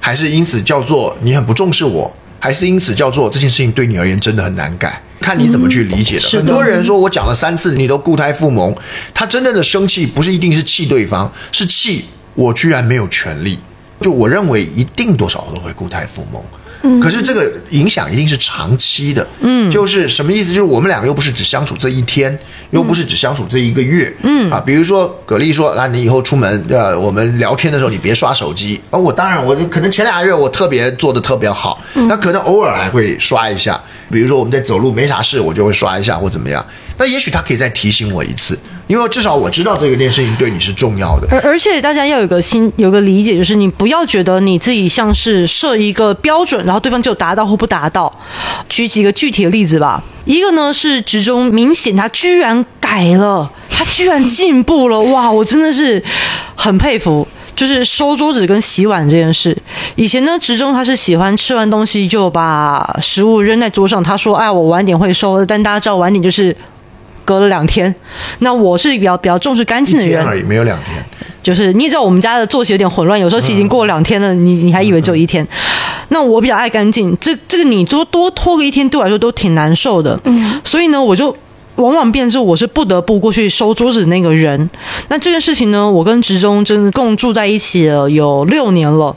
[0.00, 5.02] 还是因此叫做你很不重视我，还是因此叫做这件事情对你而言真的很难改？
[5.20, 6.22] 看你怎么去理解的。
[6.22, 8.74] 是的很多人说我讲了三次，你都固态复萌，
[9.12, 13.58] 他真正的生气不是一定是气对方，是气我居然没有权利。
[14.00, 16.42] 就我认为一定多少都会固态复萌。
[17.00, 20.50] 可是这个影响一定是长期的，嗯，就是什么意思？
[20.50, 22.36] 就是我们两个又不是只相处这一天，
[22.70, 24.50] 又不是只相处这一个月，嗯。
[24.50, 36.64] 啊，比如说葛丽说，那你以后出门，呃，我们聊天的时候你别刷手机，啊我当然我可能前俩月我特别做的特别好，那可能偶尔还会刷一下，比如说我们在走路没啥事，我就会刷一下或怎么样，
[36.96, 48.12] 那也许他可以再提醒我一次，因为至少我知道这个件事情对你是重要的，而而且大家要有个心，有个理解，就是你不要觉得你自己像是设一个标准，然后对方就达到或不达到。
[48.68, 50.02] 举几个具体的例子吧。
[50.24, 55.30] 一个呢是职中明显他居然改了，他居然进步了，哇！
[55.30, 56.02] 我真的是
[56.54, 57.26] 很佩服。
[57.54, 59.56] 就是收桌子跟洗碗这件事，
[59.94, 66.54] 以前呢，职中他是喜欢吃完东西就把食物扔在桌上，他说：“哎，我晚点会收。”但大家知道晚点就是
[67.26, 67.94] 隔了两天。
[68.38, 71.04] 那我是比较比较重视干净的人，而已，没有两天。
[71.42, 75.46] 就是你也知道我们家的作息有点混乱，有时候已经过了两天了，你你还以为只有一天。
[76.08, 80.18] 那我比较爱干净，这这个你多多拖个一天对我来说都挺难受的。
[80.24, 81.36] 嗯，所以呢，我就
[81.76, 84.68] 往往变成我是不得不过去收桌子的那个人。
[85.08, 89.14] 那这件事情呢，我跟职中真的共住在一起了有六年了，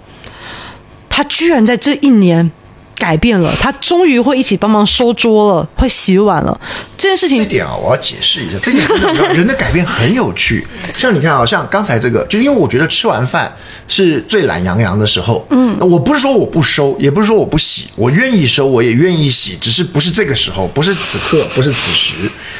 [1.09, 2.51] 他居然在这一年。
[2.99, 6.59] 改变了，他终于会一起帮忙收桌了，会洗碗了。
[6.97, 8.85] 这件事情这点啊，我要解释一下，这点
[9.33, 10.67] 人的改变很有趣。
[10.97, 13.51] 像你看啊，像刚才这个，就因为我觉得吃完饭
[13.87, 15.47] 是最懒洋洋的时候。
[15.49, 22.15] 嗯，我不是说我不收，也不是说我不洗，我愿意收，我也愿意洗，只是不是这个时候，不是此刻，不是此时。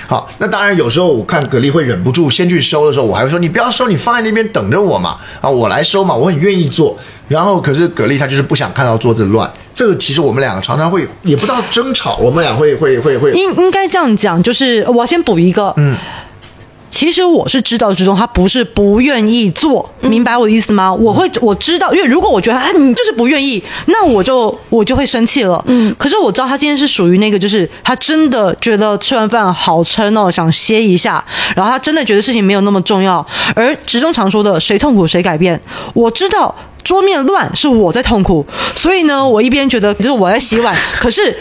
[0.08, 6.98] 好，那当然有时候我看格力会忍不住先去收的时候，我还会说你不要收，你放在那边等着我嘛，啊，我来收嘛，我很愿意做。
[7.30, 15.96] 然后可是蛤蜊他就是不想看到桌子乱，这个其实我们两个常常会也不到争吵，我们俩会会会会应应该这样讲，就是我要先补一个，嗯。
[16.90, 20.92] 其实我是知道之中，他不是不愿意做，明白我的意思吗？
[20.94, 25.64] 我会我知道，因为如果我觉得他你就是不愿意，那我就我就会生气了。
[25.68, 31.24] 嗯，可是我知道他今天是属于那个，就是他真的觉得吃完饭好撑哦，想歇一下，
[31.56, 33.26] 然后他真的觉得事情没有那么重要。
[33.56, 35.60] 而直中常说的“谁痛苦谁改变”，
[35.94, 41.38] 我知道桌面乱是我在痛苦，所以呢，我一边觉得就是我在洗碗，可是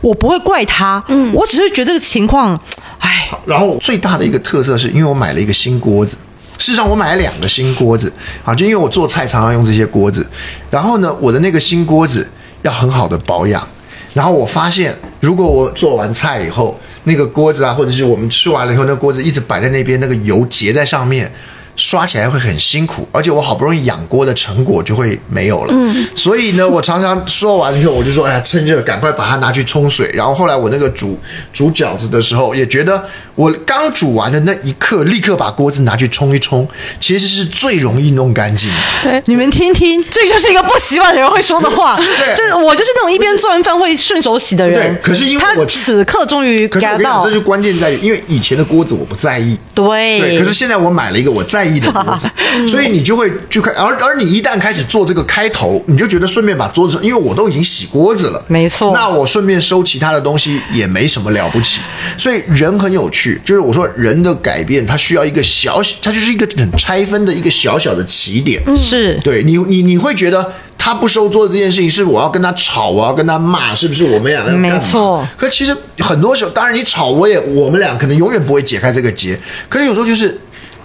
[0.00, 2.58] 我不会怪他，嗯，我只是觉得这个情况，
[2.98, 3.30] 哎。
[3.46, 6.16] 然后最大的一个特色是因为我买了一个新锅子，
[6.58, 8.12] 事实上我买了两个新锅子
[8.44, 10.28] 啊，就因为我做菜常常用这些锅子。
[10.70, 12.28] 然后呢，我的那个新锅子
[12.62, 13.66] 要很好的保养。
[14.14, 21.30] 然后我发现，如果我做完菜以后，那个锅子啊，或者是我们吃完了以后，那锅子一直摆在那边，那个油结在上面。
[21.78, 25.72] 刷起来会很辛苦，而且我好不容易养锅的成果就会没有了。
[25.72, 30.10] 嗯，所以呢，我常常说完以后，我就说，哎呀，趁热赶快把它拿去冲水。
[30.12, 31.16] 然后后来我那个煮
[31.52, 33.02] 煮饺子的时候，也觉得
[33.38, 36.68] 我刚煮完的那一刻，立刻把锅子拿去冲一冲，
[36.98, 38.76] 其实是最容易弄干净的。
[39.04, 41.94] 对，你们听听，这就是一个不洗碗的人会说的话。
[42.18, 44.92] 对就是我就是那种一边做完饭会顺手洗的人。
[44.92, 49.56] 对可是因为他我此刻终于 get 到这，就关键在于，因为以前的锅子我不在意。
[49.72, 52.28] 对对，可是现在我买了一个我在意的锅子，
[52.66, 61.80] 所以你就会去看，而而你一旦开始做这个开头，你就觉得顺便把桌子，因为我都已经洗锅子了，没错那我顺便收其他的东西也没什么了不起。
[62.16, 68.62] 所以人很有趣，就是我说人的改变，它需要一个小，它就是一个很拆分的一个小小的起点。
[68.76, 79.38] 是对你，你你会觉得他不收桌子这件事情是我要跟他吵，我要跟他骂，是不是我们俩要干没错可其实很多时候，当然你吵，我也我们俩可能永远不会解开这个结。
[79.68, 80.38] 可是有时候就是。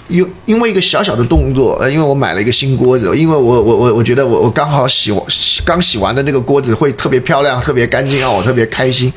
[0.09, 5.25] 因因为一个小小的动作，呃，因为我买了一个新锅子，因为我我我我觉得我我刚好洗完
[5.63, 9.11] 刚洗完的那个锅子会特别漂亮、特别干净，让我特别开心。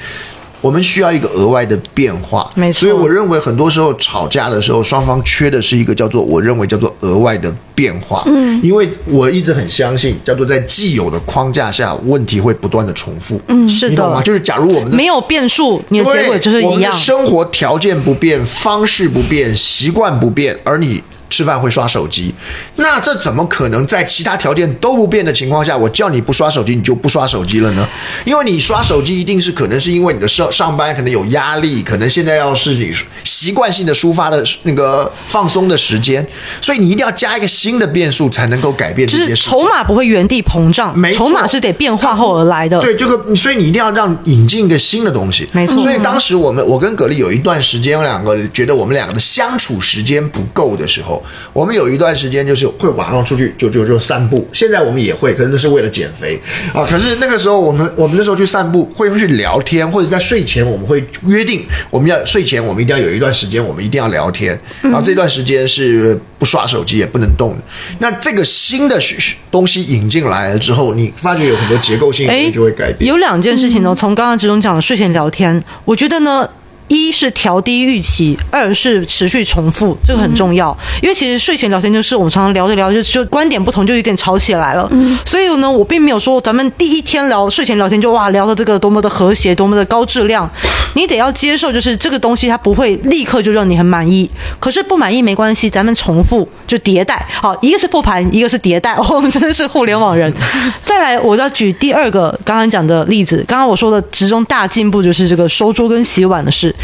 [0.61, 2.51] 我们需要一个额外的变化。
[2.55, 8.23] 没错所以我认为很多时候吵架的时候，双方缺的是一个叫做我认为叫做额外的变化。
[8.27, 13.41] 嗯，因为我一直很相信，叫做在既有的框架下，问题会不断的重复。
[13.49, 14.23] 嗯，是你懂吗？
[14.23, 16.93] 就是假如我们的没有变数，你的结果就是一样对我们的。
[16.93, 21.03] 生活条件不变，方式不变，习惯不变，而你。
[21.29, 22.35] 吃饭会刷手机，
[22.77, 27.87] 那这怎么可能在其他条件都不变的情况下，我叫你不刷手机，你就不刷手机了呢？
[28.25, 32.93] 因为你刷手机一定是可能是因为你的上上班可能有压力，可能现在要是你
[33.25, 36.27] 习惯性的抒发的那个放松的时间，
[36.61, 39.51] 所以你一定要加一个新的变数才能够改变这就是些事情。
[39.51, 42.81] 筹码不会原地膨胀没，筹码是得变化后而来的。
[42.81, 45.49] 对，这个，所以你一定要让引进一个新的东西。
[45.53, 51.16] 没错所以当时我们，我跟葛丽有一段时间，两个觉得我们两个的相处时间不够的时候，
[51.53, 54.47] 我们有一段时间就是会晚上出去就就就散步。
[54.53, 56.41] 现在我们也会，可是那是为了减肥
[56.73, 56.87] 啊。
[56.89, 64.59] 可是那个时候我们我们那时候去散步，会去聊天，或者在睡前我们会约定，我们要睡前我们一定要有一段时间，我们一定要聊天。
[64.83, 67.63] 然后这段时间是不刷手机，也不能动的。
[67.99, 69.17] 那这个新的学
[69.51, 73.09] 东西引进来了之后，你发觉有很多结构性就会改变。
[73.09, 76.49] 有两件事情呢，从刚刚之中讲的睡前聊天，我觉得呢。
[76.89, 80.77] 一是调低预期，二是持续重复，这个很重要。
[81.03, 84.89] 因为其实睡前聊天就是我们常常聊着聊着就观点不同，就有点吵起来了。
[84.93, 90.49] 嗯所以呢，我并没有说咱们第一天聊睡前聊天就哇聊的这个多么的和谐，多么的高质量。
[90.95, 94.31] 你得要接受，就是这个东西它不会立刻就让你很满意，
[94.61, 97.27] 可是不满意没关系，咱们重复就迭代。
[97.43, 98.95] 好，一个是复盘，一个是迭代。
[98.95, 100.33] 哦， 我们真的是互联网人。
[100.85, 103.45] 再来，我要举第二个刚刚讲的例子。
[103.49, 106.75] 刚刚我说的职中大进步就是这个收桌跟洗碗的事。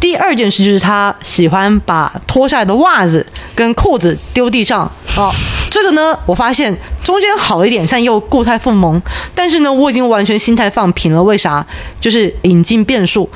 [0.00, 4.90] 第二件事就是他喜欢把脱下来的袜子跟裤子丢地上。
[5.16, 5.30] 哦，
[5.70, 9.00] 这个呢，我发现中间好一点，像又固态复萌，
[9.34, 11.22] 但是呢，我已经完全心态放平了。
[11.22, 11.64] 为啥？
[12.00, 13.28] 就是引进变数。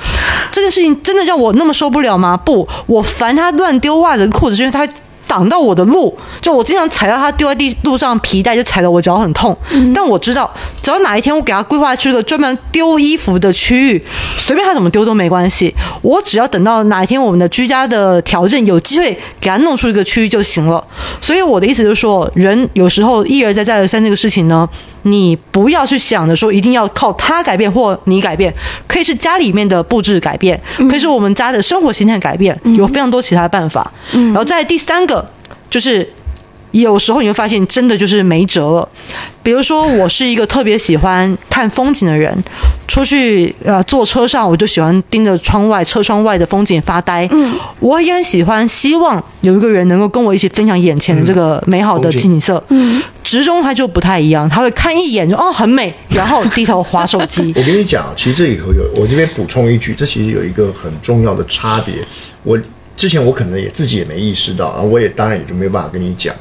[0.51, 2.37] 这件事情真的让我那么受不了吗？
[2.37, 4.89] 不，我烦他乱丢袜子跟裤子，是因为他。
[5.27, 9.57] 挡到我的路，就我经常踩到他丢在地路上皮带，就踩得我脚很痛。
[9.95, 10.53] 但我知道，
[10.83, 14.05] 只要哪一天我给他规划出一个专门丢衣服的区域，
[14.37, 15.75] 随便他怎么丢都没关系。
[16.03, 20.85] 我只要等到哪一天我们的居家的条件有机会给他弄出一个区域就行了。
[21.21, 24.69] 所以我的意思就是说，人有时候一而再再而三这个事情呢，
[25.07, 28.53] 你不要去想着说一定要靠他改变或你改变，
[28.87, 33.91] 可以是家里面的布置改变，可以是我们家的生活形态改变，有非常多其他的办法。
[34.13, 35.27] 然后在第三个
[35.71, 36.13] 就是。
[36.81, 38.89] 有时候你会发现，真的就是没辙了。
[39.43, 42.37] 比如说，我是一个特别喜欢看风景的人，
[42.89, 47.27] 出去呃坐车上，我就喜欢盯着窗外车窗外的风景发呆。
[47.31, 52.63] 嗯，我也很喜欢，希望有一个人能够跟我一起分享眼前的这个美好的景景色。
[52.69, 57.53] 嗯，直中他就不太一样，他会看一眼就哦很美，然后低头划手机。
[57.57, 61.95] 我跟你讲，其实这里头有，我这边补充一句，这其实有一个很重要的差别。
[62.43, 62.59] 我
[62.97, 66.35] 之前我可能也自己也没意识到，然后我也当然也就没有办法跟你讲，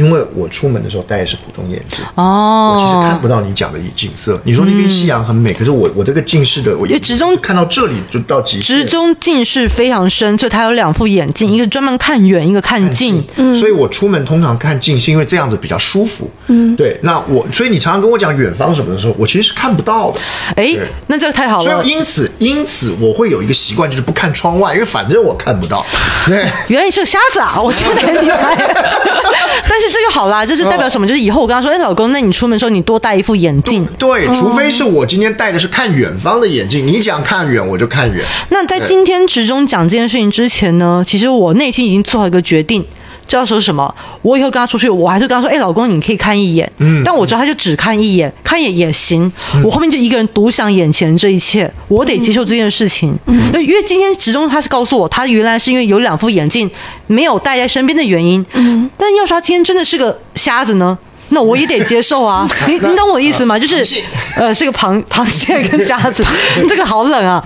[0.00, 2.02] 因为我出门的时候戴的是普通眼镜。
[2.14, 4.40] 哦，我其实看不到你讲的景色。
[4.44, 13.22] 你说那边夕阳很美，可是我我这个近视的，我因为职中看到这里就到极限直中近视非常深，所以它有两副眼镜，一个专门看远，一个看近。
[13.36, 16.30] 嗯所以我出门通常看近，是因为这样子比较舒服。
[16.46, 16.98] 嗯，对。
[17.02, 20.20] 那我所以你常常跟我讲远方什么的时候，我其实是看不到的。
[20.56, 20.74] 哎，
[21.08, 21.90] 那这个太好了所以。
[21.90, 25.84] 因此因此我会有一个习惯，就是不看窗外，因为反正我看不到。
[26.26, 26.48] 对。
[26.68, 27.60] 原来你是个瞎子啊！
[27.60, 28.56] 我现在才明白。
[29.68, 31.06] 但是这就好啦，就是代表什么？
[31.06, 33.84] 就是以后我跟他说：“哎，老公，那你出门的时候你多戴一副眼镜。
[33.98, 42.84] 对，除非是我今天戴的是看远方的眼镜，你讲看远我就看远。”那在今天直中讲这件事情之前呢，其实我内心已经做好一个决定。
[43.30, 43.94] 就要说什么？
[44.22, 49.32] 我以后跟他出去，我还是跟他说：“哎、老公，你可以看一眼。”嗯，但我知道他就只看一眼，看一眼也行。
[49.62, 53.16] 我后面就一个人独享眼前这一切，我得接受这件事情。
[53.26, 56.68] 嗯，因为今天职中他是告诉我，他原来是因为有两副眼镜
[57.06, 58.44] 没有带在身边的原因。
[58.54, 60.98] 嗯，但要是他今天真的是个瞎子呢？
[61.32, 63.56] 那我也得接受啊， 你你懂我意思吗？
[63.56, 64.02] 就是，
[64.34, 66.24] 呃，是个螃 螃蟹跟瞎子，
[66.68, 67.40] 这个好冷啊。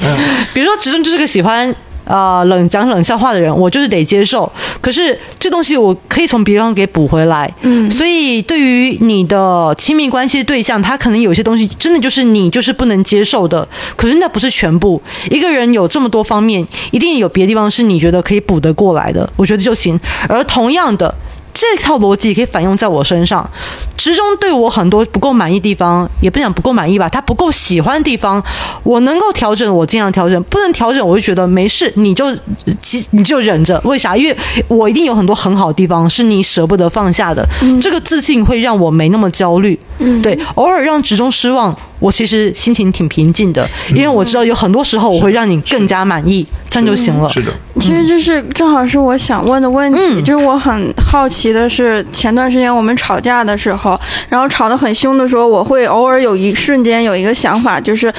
[0.55, 1.69] 比如说，直中就是个喜欢
[2.05, 4.51] 呃冷讲冷笑话的人，我就是得接受。
[4.81, 15.01] 可是这东西我可以从别方给补回来，嗯，所以对于你的亲密关系对象，他可能有些东西真的就是你就是不能接受的，可是那不是全部。
[15.31, 19.99] 一个人有这么多方面，一定有别的地方是你觉得可以补得过来的，我觉得就行。
[20.29, 21.15] 而同样的。
[21.55, 23.49] 这套逻辑可以反用在我身上，
[23.97, 28.43] 职中对我很多不够满意地方，也不想不够满意吧，他不够喜欢的地方，
[28.83, 32.27] 我能够调整，我尽量调整；不能调整，我就觉得没事，你就
[33.13, 33.81] 你就忍着。
[33.85, 34.17] 为啥？
[34.17, 34.37] 因为
[34.67, 37.47] 我一定有很多很好的地方是你舍不得放下的。
[37.81, 39.79] 这个自信会让我没那么焦虑。
[40.23, 47.29] 对，偶尔让职中失望，我其实心情挺平静的，因为我知道有很多时候我会让你更加满意，这样就行了。
[47.31, 58.13] 是的，其实这是正好是我想问的问题，嗯就是我很好奇的是，前段时间我们吵架的时候，然后吵得很凶的时候，我会偶尔有一瞬间有一个想法，就是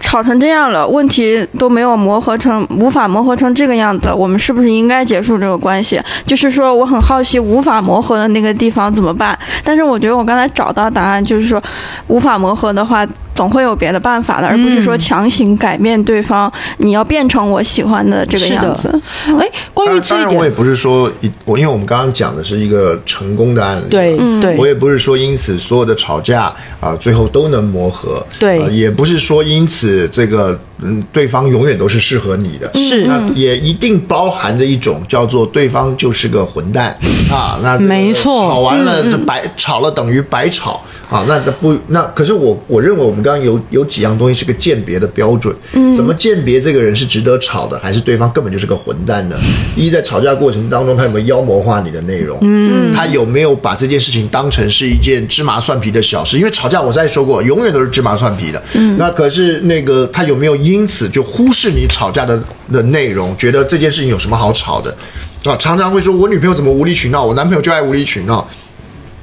[0.00, 6.00] 吵成这样了，问题都没有磨合成，无法磨合成这个样子，我们是不是应该结束这个关系？
[6.26, 9.38] 就是说，我很好奇无法磨合的那个地方怎么办？
[9.62, 11.62] 但是我觉得我刚才找到答案，就是说
[12.08, 13.06] 无法磨合的话。
[13.38, 18.90] 总会有别的办法的，而不是说嗯强行改变对方，你要变成我喜欢的这个样子。
[19.26, 24.56] 哎，关于这一点，当然我也不是说一我，因为我们刚刚讲的是一个成功的案例嘛，对对。
[24.56, 28.58] 我也不是说因此所有的吵架啊、最后都能磨合，对。
[28.58, 33.04] 呃也不是说因此这个嗯对方永远都是适合你的，是。
[33.06, 36.96] 那也一定包含着一种叫做对方就是个混蛋。
[37.30, 38.48] 啊，那没错。
[38.48, 40.82] 吵完了这白吵了等于白吵。
[41.10, 45.56] 啊，那这不那可是我我认为我们刚刚有有几样东西是个鉴别的标准，
[45.96, 49.36] 怎么鉴别这个人是值得吵的，还是对方根本就是个混蛋呢？
[49.74, 52.36] 一在吵架过程当中，他有没有妖魔化你的内容？
[52.42, 56.36] 嗯，他有没有把这件事情当成是一件芝麻蒜皮的小事？
[56.36, 58.62] 因为吵架，我再说过，永远都是芝麻蒜皮的。
[58.74, 62.42] 嗯，那可是那个他有没有因此就忽视你吵架的
[62.72, 64.96] 的内容，觉得这件事情有什么好吵的？
[65.44, 68.46] 啊，常常会说我女朋友怎么无理取闹，我男朋友就爱无理取闹。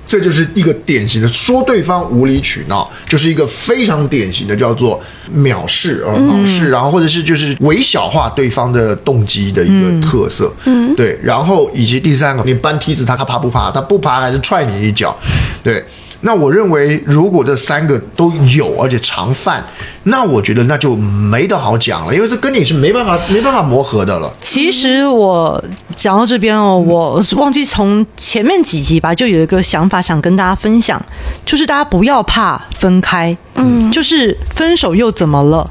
[0.07, 5.01] 这就是一个典型的说对方无理取闹，就是一个非常典型的叫做
[5.35, 13.71] 藐视啊，藐视，然后或者是就是微小化对方的动机的一个特色，嗯，对，然后以及第三个，你搬梯子他他爬不爬？
[13.71, 15.17] 他不爬还是踹你一脚，
[15.63, 15.83] 对。
[16.21, 19.63] 那我认为，如果这三个都有，而且常犯，
[20.03, 24.31] 那我觉得那就没得好讲了，因为这跟你是没办法没办法磨合的了。
[24.41, 25.63] 其实我
[25.95, 30.99] 讲到这边哦，我忘记从前面几集吧，就有一个想法想跟大家分享，
[31.45, 35.69] 就是大家不要怕分开，嗯，就是分手又怎么了？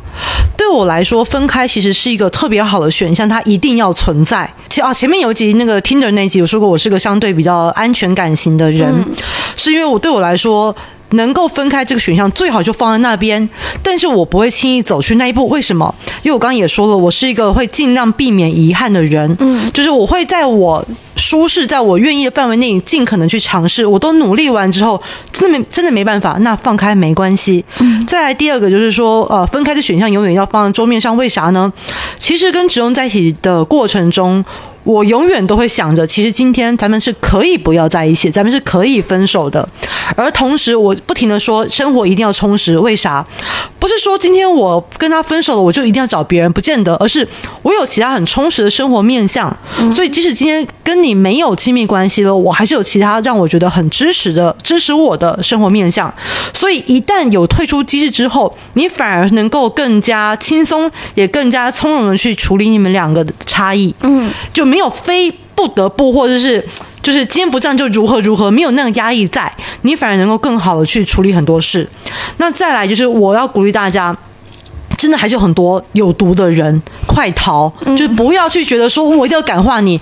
[0.56, 4.52] 对我来说，分开其实是一个特别好的选项，它一定要存在。
[4.74, 8.92] 其实啊，前面有一集那个 Tinder 那一集我说过，我是个相对比较安全感型的人，
[9.54, 10.74] 是因为我对我来说。
[11.14, 13.48] 能够分开这个选项最好就放在那边，
[13.82, 15.48] 但是我不会轻易走去那一步。
[15.48, 15.94] 为什么？
[16.22, 19.36] 因为我刚刚也说了，我是一个会尽量避免遗憾的人。
[19.40, 20.84] 嗯，就是我会在我
[21.16, 23.84] 舒适、在我愿意的范围内，尽可能去尝试。
[23.84, 25.00] 我都努力完之后，
[25.32, 27.64] 真的没真的没办法，那放开没关系。
[27.78, 31.72] 嗯，再来第二个就是说，呃，分开的选项永远要放在桌面上，为啥呢？
[32.18, 34.44] 其实跟植荣在一起的过程中。
[34.84, 39.66] 我永远都会想着，其实今天咱们是可以不要在一起，咱们是可以分手的。
[40.14, 42.78] 而同时，我不停的说，生活一定要充实。
[42.78, 43.24] 为啥？
[43.78, 47.26] 不是说今天我跟他分手了，我就一定要找别人，不见得，而是
[47.62, 49.54] 我有其他很充实的生活面向。
[49.90, 56.12] 所以，即使今天跟你没有亲密关系了，我还是有其他让我觉得很支持的、支持我的生活面向。
[56.52, 63.94] 所以，一旦有退出机制之后，你反而能够更加轻松，也更加从容的去处理你们两个的差异。
[64.02, 64.73] 嗯，就。
[64.74, 66.60] 没有非不得不，或者是
[67.00, 71.88] 就是今天不站就如何如何，没有那个压力在，你反而能够更好的去处理很多事。
[72.38, 74.16] 那再来就是我要鼓励大家。
[74.96, 77.72] 真的还是有很多有毒的人，快逃！
[77.96, 80.00] 就是不要去觉得说我一定要感化你。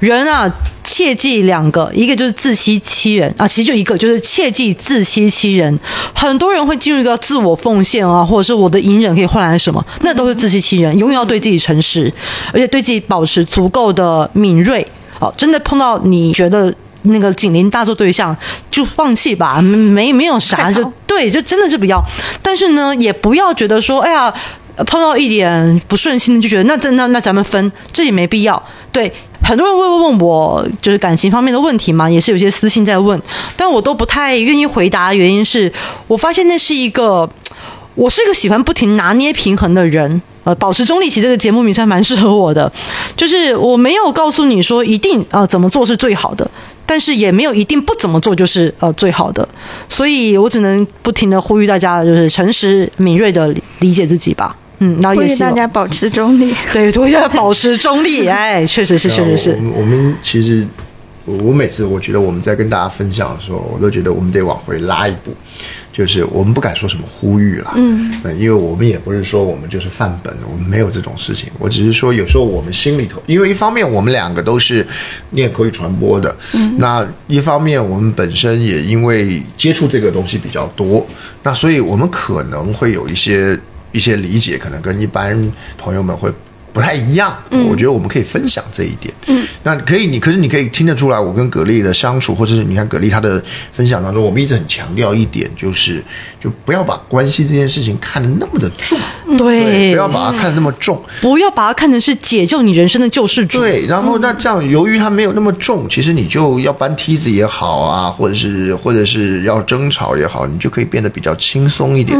[0.00, 0.50] 人啊，
[0.84, 5.78] 切记两个，一个就是自欺欺人啊，其实就一个，就是切记自欺欺人。
[6.14, 10.96] 很多人会进入一个自我奉献啊，或者是我的隐忍可以换来什么，那都是自欺欺人。
[10.98, 12.12] 永远要对自己诚实，
[12.52, 14.86] 而且对自己保持足够的敏锐。
[15.18, 16.72] 哦，真的碰到你觉得
[17.02, 18.36] 那个紧邻大作对象，
[18.70, 22.02] 就放弃吧，没没有啥，就对，就真的是不要。
[22.42, 24.32] 但是呢，也不要觉得说，哎呀。
[24.86, 28.60] 碰到一点不顺心的，就觉得那这那那咱们分，这也没必要。
[28.90, 33.20] 对，很多人会问我就是感情方面的问题嘛，也是有些私信在问，
[33.54, 35.12] 但我都不太愿意回答。
[35.12, 35.70] 原因是
[36.06, 37.28] 我发现那是一个，
[37.94, 40.22] 我是一个喜欢不停拿捏平衡的人。
[40.44, 42.72] 呃，保持中立，其实这个节目名称蛮适合我的，
[43.14, 46.50] 就是我没有告诉你说一定啊、呃、怎么做是最好的，
[46.92, 49.48] 但是也没有一定不怎么做就是呃最好的，
[49.88, 54.54] 所以我只能不停的呼吁大家，就是诚实敏锐的理解自己吧。
[54.80, 58.26] 嗯，然后也大家保持中立， 对，都要保持中立。
[58.28, 59.52] 哎，确实是，确实是。
[59.52, 60.68] 我们我们其实，
[61.24, 65.32] 我每次我觉得我们在跟大家分享的时候，我都觉得我们得往回拉一步，
[65.92, 71.50] 就是我们不敢说什么呼吁了，嗯，因为我们也不是说我们就是范本，我们没有这种事情。
[71.58, 74.86] 我只是说有时候我们心里头，因为一方面我们两个都是
[75.30, 81.06] 念口语传播的，嗯，那一方面我们本身也因为接触这个东西比较多，
[81.42, 83.58] 那所以我们可能会有一些。
[83.94, 86.32] 一些理解可能跟一般朋友们会
[86.72, 87.36] 不太一样。
[87.68, 89.12] 我觉得我们可以分享这一点。
[89.26, 93.42] 嗯，那可以，你可是你可以听得出来，我跟葛丽的相处，或者是你看葛丽她的
[93.72, 96.02] 分享当中，我们一直很强调一点，就是
[96.40, 98.98] 就不要把关系这件事情看得那么的重，
[99.38, 103.60] 对，不要把它看得那么重，不要把它看成是解救你人生的救世主。
[103.60, 112.18] 对，然后那这样，由于它没有那么重，其实你就要搬梯子也好啊，或者是或者是要争吵也好，你就可以变得比较轻松一点。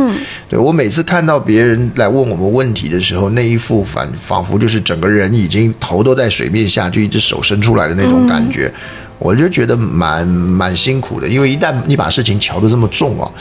[0.49, 4.11] 对我每次看到别人来问我们问题的时候，那一副反
[4.43, 8.73] 仿佛就是整个人已经头都在水面下，就一只手伸出来的那种感觉，
[9.21, 11.29] 我就觉得蛮蛮辛苦的。
[11.29, 13.33] 因为一旦你把事情瞧得这么重哦，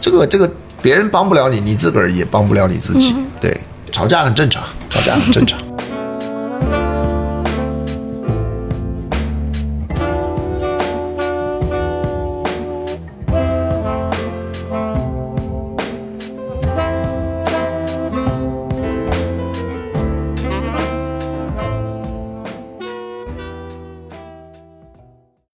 [0.00, 0.50] 这个这个
[0.82, 3.14] 别人帮不了你，你自个儿也帮不了你自己。
[3.40, 3.56] 对，
[3.92, 5.56] 吵架很正常，吵架很正常。